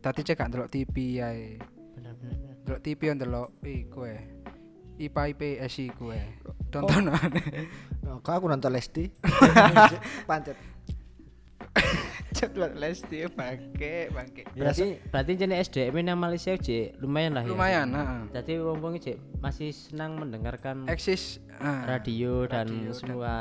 Dadi 0.00 0.20
cek 0.24 0.36
gak 0.40 0.48
ndelok 0.48 0.72
TV 0.72 1.20
ae. 1.20 1.60
Bener-bener. 1.92 2.56
Ndelok 2.64 2.80
TV 2.80 3.00
yo 3.04 3.12
ndelok 3.20 3.48
iku 3.68 4.00
ae. 4.08 4.20
IPA 4.96 5.22
IPS 5.32 5.74
iku 5.84 6.12
ae. 6.12 6.24
Tontonan. 6.70 7.14
Oh, 8.06 8.22
kok 8.22 8.38
aku 8.38 8.46
nonton 8.46 8.70
Lesti. 8.70 9.10
Pancet. 10.30 10.54
Ceklok 12.30 12.76
Lesti 12.76 13.26
bangke, 13.32 14.12
bangke. 14.12 14.44
Berarti 14.52 15.00
berarti 15.08 15.32
jenis 15.34 15.66
SDM 15.66 16.04
nang 16.04 16.20
Malaysia 16.20 16.52
cek 16.52 17.00
lumayan 17.00 17.34
lah 17.34 17.42
ya. 17.42 17.50
Lumayan, 17.50 17.88
heeh. 17.90 18.20
Jadi 18.30 18.52
wong-wong 18.60 18.94
cek 19.00 19.16
masih 19.40 19.72
senang 19.72 20.20
mendengarkan 20.20 20.84
Eksis 20.86 21.40
radio 21.58 22.44
dan 22.44 22.68
radio 22.68 22.92
dan- 22.92 22.94
semua 22.94 23.32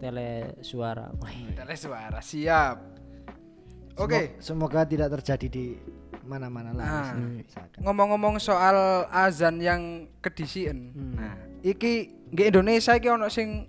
tele 0.00 0.56
suara. 0.64 1.12
Tele 1.54 1.74
suara 1.76 2.18
siap. 2.18 2.76
Oke, 4.00 4.40
Semo- 4.40 4.66
Semoga 4.66 4.82
tidak 4.82 5.12
terjadi 5.14 5.46
di 5.46 5.66
mana-mana 6.24 6.70
lah. 6.72 7.12
Nah. 7.12 7.38
Misalkan. 7.40 7.80
ngomong-ngomong 7.82 8.38
soal 8.38 9.06
azan 9.10 9.58
yang 9.58 10.06
kedisian. 10.18 10.94
Nah, 10.94 11.36
iki 11.60 12.10
nggih 12.32 12.48
Indonesia 12.54 12.96
iki 12.96 13.08
ono 13.10 13.28
sing 13.28 13.68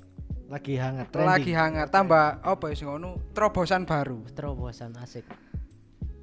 Lagi 0.53 0.77
hangat 0.77 1.09
lagi 1.17 1.49
trending. 1.49 1.55
hangat 1.57 1.87
tambah 1.89 2.37
apa 2.45 2.63
ya 2.69 2.75
sing 2.77 2.85
ono 2.85 3.17
terobosan 3.33 3.89
baru. 3.89 4.21
terobosan 4.37 4.93
asik. 5.01 5.25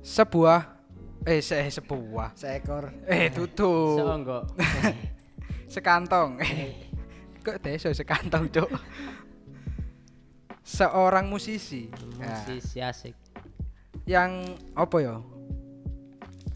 Sebuah 0.01 0.79
eh 1.27 1.43
se 1.43 1.59
sebuah. 1.69 2.39
Seekor 2.39 2.95
Eh 3.05 3.29
tutup. 3.35 3.99
Seonggok. 3.99 4.45
Sekantong. 5.75 6.39
Kok 7.45 7.57
deso 7.65 7.89
sekantong, 7.97 8.53
Cuk? 8.53 8.69
Seorang 10.61 11.25
musisi. 11.25 11.89
Musisi 12.21 12.79
asik. 12.85 13.17
yang 14.09 14.43
apa 14.75 14.97
ya 14.99 15.23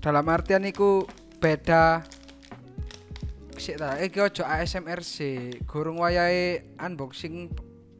dalam 0.05 0.29
artian 0.29 0.69
iku 0.69 1.09
beda. 1.41 2.05
Sik 3.57 3.81
ta 3.81 3.97
iki 3.97 4.21
ojo 4.21 4.45
ASMR 4.45 5.01
sih. 5.01 5.57
Gurung 5.65 6.05
wayahe 6.05 6.77
unboxing 6.77 7.49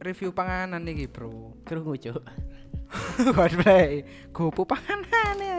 review 0.05 0.29
panganan 0.29 0.85
iki 0.85 1.09
bro. 1.09 1.57
Krungu 1.65 1.97
cuk. 1.97 2.21
waduh 3.37 4.05
gopo 4.29 4.69
panganan 4.69 5.41
ya. 5.41 5.57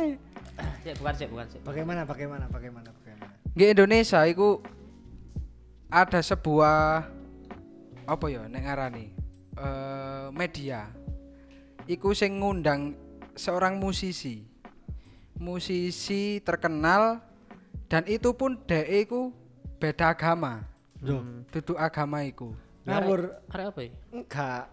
Cek 0.86 1.02
bukan 1.02 1.14
cek 1.18 1.28
bukan 1.34 1.46
cek. 1.50 1.60
bagaimana 1.66 2.06
bagaimana 2.06 2.46
bagaimana 2.46 2.88
bagaimana. 2.94 3.34
di 3.52 3.64
Indonesia 3.66 4.22
iku 4.24 4.62
ada 5.90 6.22
sebuah 6.22 7.10
apa 8.06 8.26
ya 8.30 8.46
nek 8.46 8.62
ngarani? 8.62 9.06
Eh 9.58 10.26
media. 10.30 10.94
Iku 11.90 12.14
sing 12.14 12.38
ngundang 12.38 12.94
seorang 13.34 13.82
musisi 13.82 14.55
musisi 15.36 16.40
terkenal 16.40 17.20
dan 17.86 18.02
itu 18.08 18.32
pun 18.32 18.56
dhek 18.66 19.06
iku 19.06 19.30
beda 19.78 20.10
agama 20.10 20.64
Hmm. 20.96 21.44
Duduk 21.52 21.76
agama 21.76 22.24
iku. 22.24 22.56
Ngawur 22.88 23.36
Arek 23.52 23.66
apa 23.68 23.80
ya? 23.84 23.90
enggak. 24.10 24.64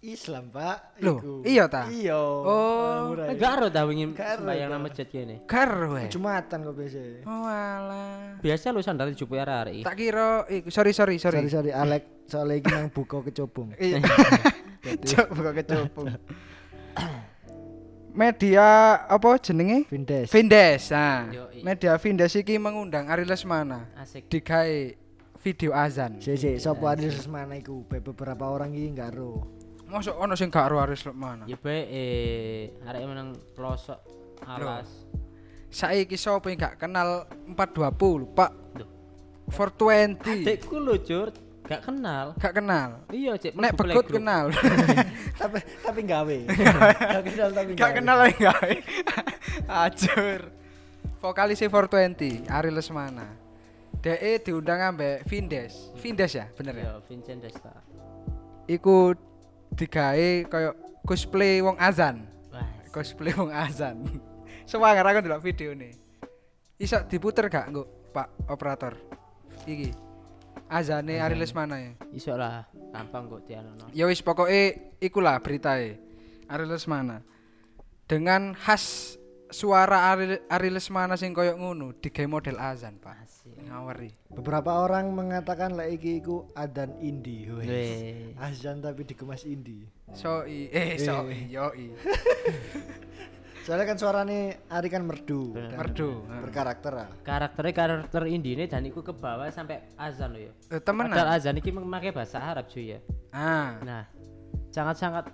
Islam, 0.00 0.48
Pak. 0.48 0.96
Loh, 1.04 1.20
Iku. 1.20 1.34
iya 1.44 1.68
ta? 1.68 1.84
Iya. 1.92 2.16
Oh, 2.16 3.12
ae. 3.12 3.36
Enggak 3.36 3.50
ero 3.60 3.68
ta 3.68 3.84
wingi 3.84 4.08
ta. 4.16 4.40
nang 4.40 4.80
masjid 4.80 5.04
kene. 5.04 5.44
Karo 5.44 5.92
we. 5.92 6.08
Jumatan 6.08 6.64
kok 6.64 6.72
biasa. 6.72 7.00
Oh 7.28 7.44
alah. 7.44 8.40
Biasa 8.40 8.72
lu 8.72 8.80
sandal 8.80 9.12
jupu 9.12 9.36
arek-arek 9.36 9.72
iki. 9.76 9.84
Tak 9.84 9.96
kira 10.00 10.28
iku 10.48 10.68
sorry 10.72 10.96
sorry 10.96 11.20
sorry. 11.20 11.44
Sorry 11.44 11.52
sorry 11.52 11.70
Alek, 11.76 12.24
soalnya 12.26 12.64
iki 12.64 12.70
nang 12.72 12.88
buka 12.88 13.20
kecobong. 13.20 13.76
Iya. 13.76 14.00
Buka 15.36 15.52
kecopong. 15.52 16.06
Media 18.10 18.66
apa 19.06 19.38
jenenge? 19.38 19.86
Vindes. 19.86 20.26
Vindes. 20.28 20.82
Nah, 20.90 21.30
Yoi. 21.30 21.62
media 21.62 21.94
Vindes 21.94 22.34
iki 22.34 22.58
mengundang 22.58 23.06
Ari 23.06 23.22
Lesmana 23.22 23.86
Asik. 23.94 24.26
digawe 24.26 24.98
video 25.38 25.70
azan. 25.72 26.18
Si 26.18 26.34
si 26.34 26.58
sopo 26.58 26.84
Adil 26.84 27.14
Susmana 27.14 27.54
iku 27.54 27.86
Be- 27.86 28.02
beberapa 28.02 28.50
orang 28.50 28.74
iki 28.74 28.90
enggak 28.90 29.14
ro. 29.14 29.46
Mosok 29.86 30.18
ono 30.18 30.34
sing 30.34 30.50
gak 30.50 30.68
ro 30.68 30.82
Ari 30.82 30.98
Lesmana. 30.98 31.46
Ya 31.46 31.54
bae 31.54 31.86
eh 31.86 32.82
arek 32.82 33.02
menang 33.06 33.38
pelosok 33.54 33.98
alas. 34.42 34.90
Saiki 35.70 36.18
sapa 36.18 36.50
yang 36.50 36.58
gak 36.58 36.82
kenal 36.82 37.30
420, 37.54 38.34
Pak? 38.34 38.50
Duh. 38.74 38.88
420. 39.54 40.18
Adekku 40.42 40.82
lho, 40.82 40.98
Jur. 40.98 41.30
Gak 41.62 41.86
kenal. 41.86 42.34
Gak 42.42 42.58
kenal. 42.58 43.06
Iya, 43.14 43.38
Cek. 43.38 43.54
Nek 43.54 43.78
begut 43.78 44.10
kenal. 44.10 44.50
tapi 45.40 45.58
tapi 45.80 46.00
gawe. 46.12 46.36
Gak 46.44 47.22
kenal 47.24 47.48
tapi 47.56 47.70
Gak 47.72 47.92
kenal 47.96 48.18
ae 48.28 48.34
gawe. 48.36 48.74
Ajur. 49.88 50.40
Vokalis 51.20 51.60
420, 51.60 52.48
Ari 52.48 52.70
Lesmana. 52.72 53.28
DE 54.00 54.40
diundang 54.40 54.80
ambek 54.80 55.28
Vindes. 55.28 55.92
Vindes 56.00 56.32
ya, 56.32 56.48
bener 56.56 56.72
ya? 56.72 56.84
Ya, 56.88 56.94
Vincent 57.04 57.44
Desta. 57.44 57.76
Iku 58.64 59.12
digawe 59.76 60.48
koyo 60.48 60.72
cosplay 61.04 61.60
wong 61.60 61.76
azan. 61.76 62.24
Wah, 62.48 62.64
Cosplay 62.88 63.36
wong 63.36 63.52
azan. 63.52 64.00
Semangat 64.70 65.04
aku 65.04 65.20
ndelok 65.20 65.44
video 65.44 65.76
nih. 65.76 65.92
Iso 66.80 67.04
diputer 67.04 67.52
gak 67.52 67.68
engko, 67.68 67.84
Pak 68.16 68.48
operator? 68.48 68.96
Iki. 69.68 70.09
Azane 70.70 71.18
Ari 71.18 71.34
Lesmana 71.34 71.76
ya. 71.82 71.92
iso 72.14 72.30
lah. 72.38 72.70
Gampang 72.94 73.26
kok 73.26 73.42
dianono. 73.42 73.90
Ya 73.90 74.06
wis 74.06 74.22
pokoke 74.22 74.94
ikulah 75.02 75.42
beritae. 75.42 75.98
Ari 76.46 76.66
Lesmana. 76.66 77.26
Dengan 78.06 78.54
khas 78.54 79.18
suara 79.50 80.14
Ari, 80.14 80.46
Ari 80.46 80.70
Lesmana 80.70 81.18
sing 81.18 81.34
koyo 81.34 81.58
ngono 81.58 81.90
digawe 81.98 82.26
model 82.30 82.58
azan, 82.62 83.02
Pak. 83.02 83.14
Asik. 83.18 83.54
Ngaweri. 83.66 84.10
Beberapa 84.30 84.78
orang 84.78 85.10
mengatakan 85.10 85.74
lah 85.74 85.90
iki 85.90 86.22
iku 86.22 86.46
adan 86.54 86.94
indie. 87.02 87.50
Azan 88.38 88.78
tapi 88.78 89.02
dikemas 89.02 89.42
indie. 89.42 89.90
Soi, 90.14 90.70
eh 90.70 90.98
soi, 90.98 91.50
yoi. 91.50 91.90
Soalnya 93.60 93.86
kan 93.86 93.96
suarane 93.96 94.38
Ari 94.66 94.88
kan 94.88 95.04
merdu. 95.04 95.52
dan 95.52 95.76
Merdu. 95.76 96.24
Berkarakter 96.26 96.92
lah. 96.94 97.08
Karakternya 97.20 97.72
karakter 97.72 98.22
indie 98.26 98.56
dan 98.64 98.82
iku 98.82 99.00
ke 99.00 99.12
bawah 99.12 99.46
sampai 99.48 99.84
azan 99.94 100.32
loh 100.32 100.40
ya. 100.40 100.52
Eh, 100.70 100.80
Padahal 100.80 101.06
temenan. 101.12 101.28
azan 101.28 101.54
iki 101.56 101.70
memakai 101.70 102.10
bahasa 102.10 102.40
Arab 102.40 102.66
cuy 102.66 102.96
ya. 102.96 102.98
Ah, 103.30 103.76
Nah, 103.84 104.02
sangat-sangat 104.68 105.28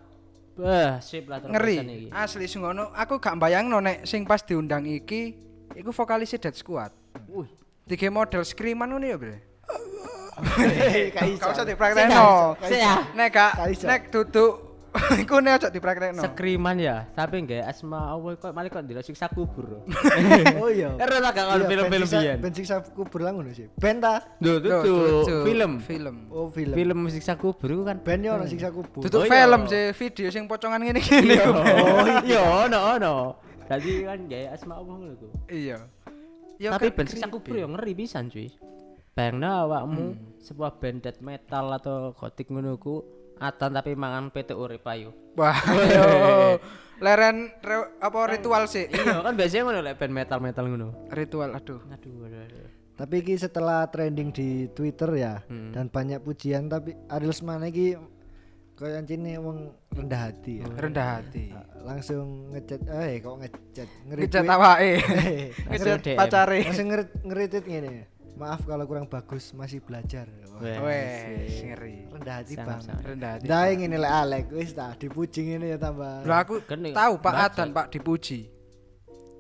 Wah, 0.57 0.99
sip 0.99 1.29
lah 1.29 1.39
azan 1.39 1.49
iki. 1.49 1.55
ngeri. 1.55 1.77
Asli 2.11 2.47
ngono, 2.57 2.91
aku 2.91 3.17
gak 3.17 3.37
bayangno 3.37 3.79
nek 3.79 4.03
sing 4.05 4.25
pas 4.25 4.41
diundang 4.41 4.83
iki 4.85 5.37
iku 5.73 5.93
vokalisnya 5.93 6.43
Dead 6.43 6.57
Squad. 6.57 6.91
Wih, 7.31 7.47
Tiga 7.87 8.11
model 8.11 8.43
screaman 8.43 8.91
ngono 8.91 9.07
ya, 9.07 9.15
Bre. 9.15 9.39
Kau 11.41 11.49
usah 11.49 11.65
dipraktekno. 11.65 12.59
Ya. 12.69 13.07
Nek 13.15 13.29
gak 13.31 13.53
nek 13.87 14.01
duduk 14.11 14.66
iku 15.23 15.39
nek 15.39 15.53
aja 15.57 15.69
dipraktekno. 15.69 16.21
Sekriman 16.21 16.77
ya, 16.77 17.09
tapi 17.11 17.41
enggak 17.41 17.65
asma 17.65 18.11
Allah 18.11 18.35
kok 18.35 18.51
malah 18.51 18.67
kok 18.67 18.81
ndelok 18.81 19.03
siksa 19.03 19.27
kubur. 19.29 19.81
Oh 20.59 20.69
iya. 20.69 20.97
Ero 20.97 21.17
tak 21.19 21.33
kalau 21.35 21.57
Iya, 21.59 21.69
film-film 21.69 21.91
Ben 21.93 22.03
Siksa- 22.03 22.21
biyen. 22.21 22.39
Ben 22.41 22.53
siksa 22.53 22.77
kubur 22.83 23.21
lah 23.21 23.31
ngono 23.31 23.51
sih. 23.51 23.67
Ben 23.75 23.99
ta? 23.99 24.25
Tuh, 24.39 24.59
film. 25.45 25.79
Film. 25.79 26.17
Oh 26.29 26.49
film. 26.49 26.73
Film 26.73 26.99
siksa 27.09 27.35
kubur 27.35 27.69
itu 27.69 27.83
kan 27.83 27.97
Ben 27.99 28.21
yo 28.21 28.35
ono 28.35 28.45
siksa 28.45 28.69
kubur. 28.69 29.01
Tutup 29.01 29.21
Oh, 29.21 29.25
iya. 29.25 29.45
film 29.45 29.61
sih 29.67 29.85
video 29.93 30.27
sing 30.29 30.45
pocongan 30.45 30.81
ngene 30.81 31.01
gini. 31.01 31.37
Oh, 31.47 32.07
iya 32.23 32.41
ono 32.41 32.79
ono. 32.97 33.15
Tadi 33.65 34.03
kan 34.03 34.19
gaya 34.25 34.53
asma 34.53 34.77
Allah 34.77 34.95
ngono 34.95 35.13
iku. 35.13 35.29
Iya. 35.47 35.79
Ya, 36.57 36.73
Tapi 36.73 36.89
band 36.89 37.09
siksa 37.09 37.27
kubur 37.27 37.55
yang 37.55 37.75
ngeri 37.75 37.93
pisan 37.95 38.27
cuy. 38.27 38.49
Bayangna 39.13 39.65
awakmu 39.65 40.13
sebuah 40.39 40.77
band 40.77 41.01
death 41.01 41.21
metal 41.21 41.73
atau 41.73 42.13
gothic 42.13 42.49
ngono 42.49 42.77
ku 42.77 43.01
atan 43.39 43.71
tapi 43.71 43.93
mangan 43.93 44.29
PT 44.29 44.53
urip. 44.53 44.85
Wah. 45.35 45.57
Leren 46.97 47.53
re- 47.61 47.93
apa 47.99 48.19
ritual 48.27 48.65
sih? 48.65 48.89
iya 48.89 49.21
kan 49.27 49.37
biasanya 49.37 49.63
ngono 49.63 49.81
lek 49.83 49.97
band 49.97 50.13
metal-metal 50.15 50.65
ngono. 50.65 50.89
ritual 51.11 51.53
aduh. 51.53 51.81
Aduh, 51.87 52.25
aduh, 52.25 52.41
aduh. 52.43 52.69
Tapi 52.97 53.21
iki 53.21 53.37
setelah 53.37 53.85
trending 53.85 54.33
di 54.33 54.49
Twitter 54.71 55.11
ya 55.15 55.45
Hmm. 55.45 55.69
dan 55.71 55.87
banyak 55.87 56.17
pujian 56.19 56.65
tapi 56.67 56.97
Ariel 57.07 57.31
Semana 57.31 57.69
iki 57.69 57.93
koyo 58.73 58.93
ancine 58.95 59.37
wong 59.37 59.59
rendah 59.91 60.21
hati 60.23 60.61
ya. 60.61 60.67
Rendah 60.67 61.07
hati. 61.15 61.53
Langsung 61.79 62.49
ngechat 62.51 62.81
eh 62.87 63.21
kok 63.21 63.37
ngechat 63.37 63.89
Ngecat 64.07 64.43
nge-retweet. 64.43 64.49
awake. 64.51 64.93
Eh, 64.97 65.45
Ngecat 65.71 66.01
DM. 66.03 66.17
pacare. 66.17 66.59
Langsung 66.65 66.89
nge- 66.89 67.17
nge-retweet 67.23 67.65
ngene. 67.67 67.93
Maaf 68.37 68.69
kalau 68.69 68.85
kurang 68.85 69.09
bagus 69.09 69.57
masih 69.57 69.81
belajar. 69.81 70.29
Wes, 70.61 71.57
ngeri. 71.65 72.05
rendah 72.13 72.45
hati 72.45 72.53
sangat. 72.53 73.01
Rendah 73.01 73.31
hati. 73.41 73.49
Dah 73.49 73.65
ngene 73.73 73.97
lek 73.97 74.13
Alek 74.13 74.45
wis 74.53 74.77
ta 74.77 74.93
dipuji 74.93 75.41
ngene 75.49 75.73
ya 75.73 75.79
tambah. 75.81 76.21
Lah 76.29 76.45
aku 76.45 76.61
Kan 76.69 76.85
tahu 76.93 77.15
Pak. 77.17 77.33
Adan 77.33 77.73
Pak 77.73 77.87
dipuji. 77.97 78.53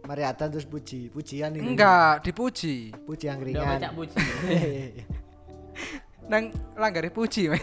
Mari 0.06 0.22
atan 0.22 0.48
terus 0.54 0.64
puji. 0.64 1.10
Pujian 1.10 1.50
ini. 1.58 1.66
Enggak, 1.66 2.22
dipuji. 2.22 2.94
Puji 2.94 3.24
yang 3.26 3.42
ringan. 3.42 3.76
baca 3.76 3.90
puji. 3.90 4.16
Nang 6.30 6.54
langgari 6.78 7.10
puji. 7.10 7.50
men. 7.52 7.60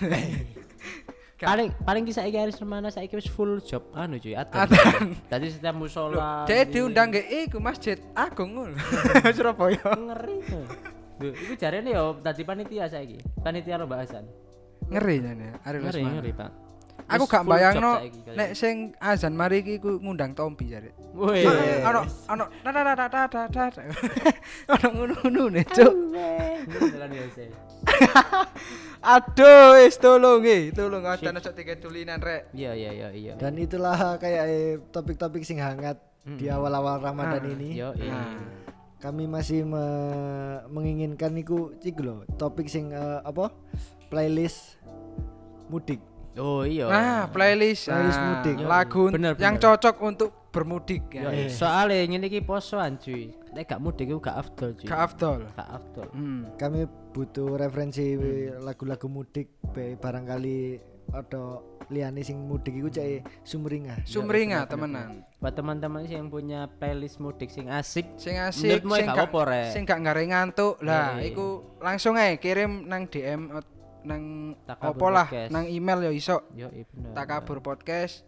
paling 1.43 1.75
paling 1.83 2.07
kisah 2.07 2.23
iki 2.23 2.39
Aris 2.39 2.55
Remana 2.55 2.87
saiki 2.87 3.19
wis 3.19 3.27
full 3.27 3.59
job 3.63 3.83
anu 3.91 4.15
cuy 4.19 4.35
atan. 4.37 4.69
Atan. 4.69 5.17
Tadi 5.27 5.45
setiap 5.51 5.75
musola. 5.75 6.47
Ini- 6.47 6.67
diundang 6.71 7.11
ke 7.11 7.19
iku 7.47 7.59
Masjid 7.59 7.99
Agung 8.15 8.55
ngono. 8.55 8.77
Surabaya. 9.35 9.91
ngeri 9.91 10.37
tuh. 10.47 10.65
Duh, 11.23 11.31
iku 11.31 11.53
jarene 11.55 11.95
yo 11.95 12.19
dadi 12.19 12.43
panitia 12.43 12.91
saiki. 12.91 13.23
Panitia 13.39 13.79
lomba 13.79 14.03
azan. 14.03 14.27
Ngeri 14.91 15.15
jane 15.23 15.47
Ariel 15.63 15.87
Ngeri 15.87 16.01
Lesmana. 16.03 16.15
ngeri, 16.19 16.31
Pak. 16.35 16.51
Aku 17.09 17.25
gak 17.25 17.43
bayangno 17.43 17.97
saiki 17.97 18.19
kali. 18.21 18.35
nek 18.37 18.49
sing 18.53 18.75
azan 18.99 19.33
mari 19.33 19.63
iki 19.63 19.79
ku 19.79 19.97
ngundang 19.97 20.35
Tompi 20.35 20.67
jare. 20.67 20.91
Wih. 21.15 21.47
Ono 21.87 22.03
ono 22.27 22.43
da 22.59 22.69
da 22.69 22.81
da 22.83 23.07
da 23.07 23.07
da 23.25 23.41
da 23.47 23.63
da. 23.71 23.81
Ono 24.77 24.87
ngono-ngono 24.91 25.43
ne, 25.55 25.63
Cuk. 25.63 25.95
Aduh, 29.03 29.73
wis 29.79 29.95
tolong 29.99 30.43
eh, 30.47 30.71
tolong 30.71 31.03
ada 31.03 31.31
ojo 31.31 31.51
tiket 31.51 31.79
tulinan 31.79 32.19
rek. 32.19 32.51
Iya 32.55 32.71
iya 32.75 32.91
iya 32.91 33.09
iya. 33.11 33.33
Dan 33.35 33.59
itulah 33.59 34.19
kayak 34.19 34.43
eh, 34.47 34.75
topik-topik 34.91 35.43
sing 35.43 35.59
hangat 35.59 35.99
di 36.23 36.47
awal-awal 36.47 37.03
Ramadan 37.03 37.43
Ah, 37.43 37.51
ini. 37.51 37.75
Yo 37.75 37.91
iya. 37.99 38.62
Nah, 39.03 39.11
Kami 39.11 39.27
masih 39.27 39.67
me- 39.67 40.63
menginginkan 40.71 41.35
niku 41.35 41.75
cik 41.75 41.99
lho, 41.99 42.23
topik 42.39 42.71
sing 42.71 42.95
eh, 42.95 43.19
apa? 43.19 43.51
Playlist 44.07 44.79
mudik. 45.67 45.99
Oh 46.33 46.63
iya. 46.63 46.87
Nah, 46.87 47.21
playlist, 47.27 47.91
Playlist 47.91 48.15
ah, 48.15 48.25
mudik. 48.31 48.55
lagu 48.63 49.11
Bener, 49.11 49.35
yang 49.35 49.59
bener. 49.59 49.63
cocok 49.75 49.95
untuk 50.01 50.31
bermudik 50.55 51.03
ya. 51.11 51.29
soalnya 51.49 52.07
ngene 52.07 52.31
iki 52.31 52.39
posoan 52.39 52.95
cuy. 52.95 53.35
Nek 53.51 53.67
gak 53.67 53.81
mudik 53.83 54.07
iku 54.07 54.23
gak 54.23 54.39
afdol 54.39 54.71
cuy. 54.71 54.87
Kak 54.87 54.99
Afdol. 55.03 55.39
Gak 55.51 55.69
afdol. 55.69 56.07
Hmm. 56.15 56.41
Kami 56.55 56.85
butuh 57.11 57.59
referensi 57.59 58.15
lagu-lagu 58.57 59.05
mudik 59.11 59.51
be 59.75 59.99
barangkali 59.99 60.79
ada 61.11 61.59
liane 61.87 62.21
sing 62.21 62.35
mudik 62.39 62.73
iku 62.73 62.87
cek 62.87 63.23
sumringah. 63.41 63.97
Sumringah 64.03 64.65
temenan. 64.65 65.21
Buat 65.37 65.53
teman-teman 65.53 66.03
sih 66.03 66.13
yang 66.13 66.27
punya 66.27 66.65
playlist 66.69 67.17
mudik 67.17 67.47
sing 67.47 67.67
asik, 67.67 68.05
Sing 68.15 68.37
asik, 68.37 68.83
Menurutmu 68.83 68.93
sing 68.95 69.05
gak 69.05 69.15
apa-apa, 69.17 69.39
Rek? 69.45 69.71
sing 69.71 69.81
gak 69.83 69.99
ngare 69.99 70.23
ngantuk. 70.25 70.73
Lah, 70.79 71.15
Iya, 71.15 71.19
iya. 71.19 71.29
iku 71.29 71.45
langsung 71.79 72.15
ae 72.15 72.37
kirim 72.37 72.85
nang 72.85 73.05
DM 73.05 73.49
nang 74.03 74.21
opo 74.83 75.07
lah, 75.07 75.27
nang 75.47 75.65
email 75.65 76.01
ya 76.01 76.11
iso. 76.11 76.41
yo 76.51 76.67
iya. 76.69 76.83
Takabur 77.13 77.59
podcast 77.59 78.23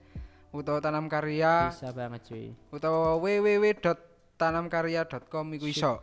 utawa 0.50 0.80
tanam 0.80 1.06
karya 1.06 1.68
Bisa 1.68 1.92
banget 1.92 2.22
cuy. 2.26 2.56
utawa 2.72 3.16
www.tanamkarya.com 3.16 5.46
iku 5.54 5.66
iso. 5.68 6.00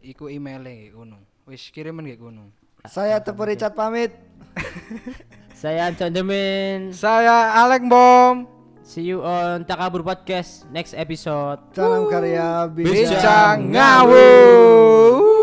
Iku 0.00 0.28
emaile 0.28 0.92
ngono. 0.92 1.16
Wis 1.44 1.68
kirimen 1.68 2.04
nggih 2.04 2.18
ngono. 2.18 2.42
Saya 2.84 3.18
Tepu 3.18 3.44
Richard 3.44 3.72
pamit. 3.72 4.12
Saya 5.54 5.86
Anton 5.86 6.10
Demin. 6.10 6.90
Saya 6.90 7.54
Alek 7.62 7.86
Bom. 7.86 8.50
See 8.82 9.06
you 9.06 9.22
on 9.22 9.62
Takabur 9.64 10.02
Podcast 10.02 10.66
next 10.74 10.92
episode. 10.98 11.62
Salam 11.72 12.10
karya 12.10 12.66
Bincang 12.68 13.70
ngawur. 13.70 15.33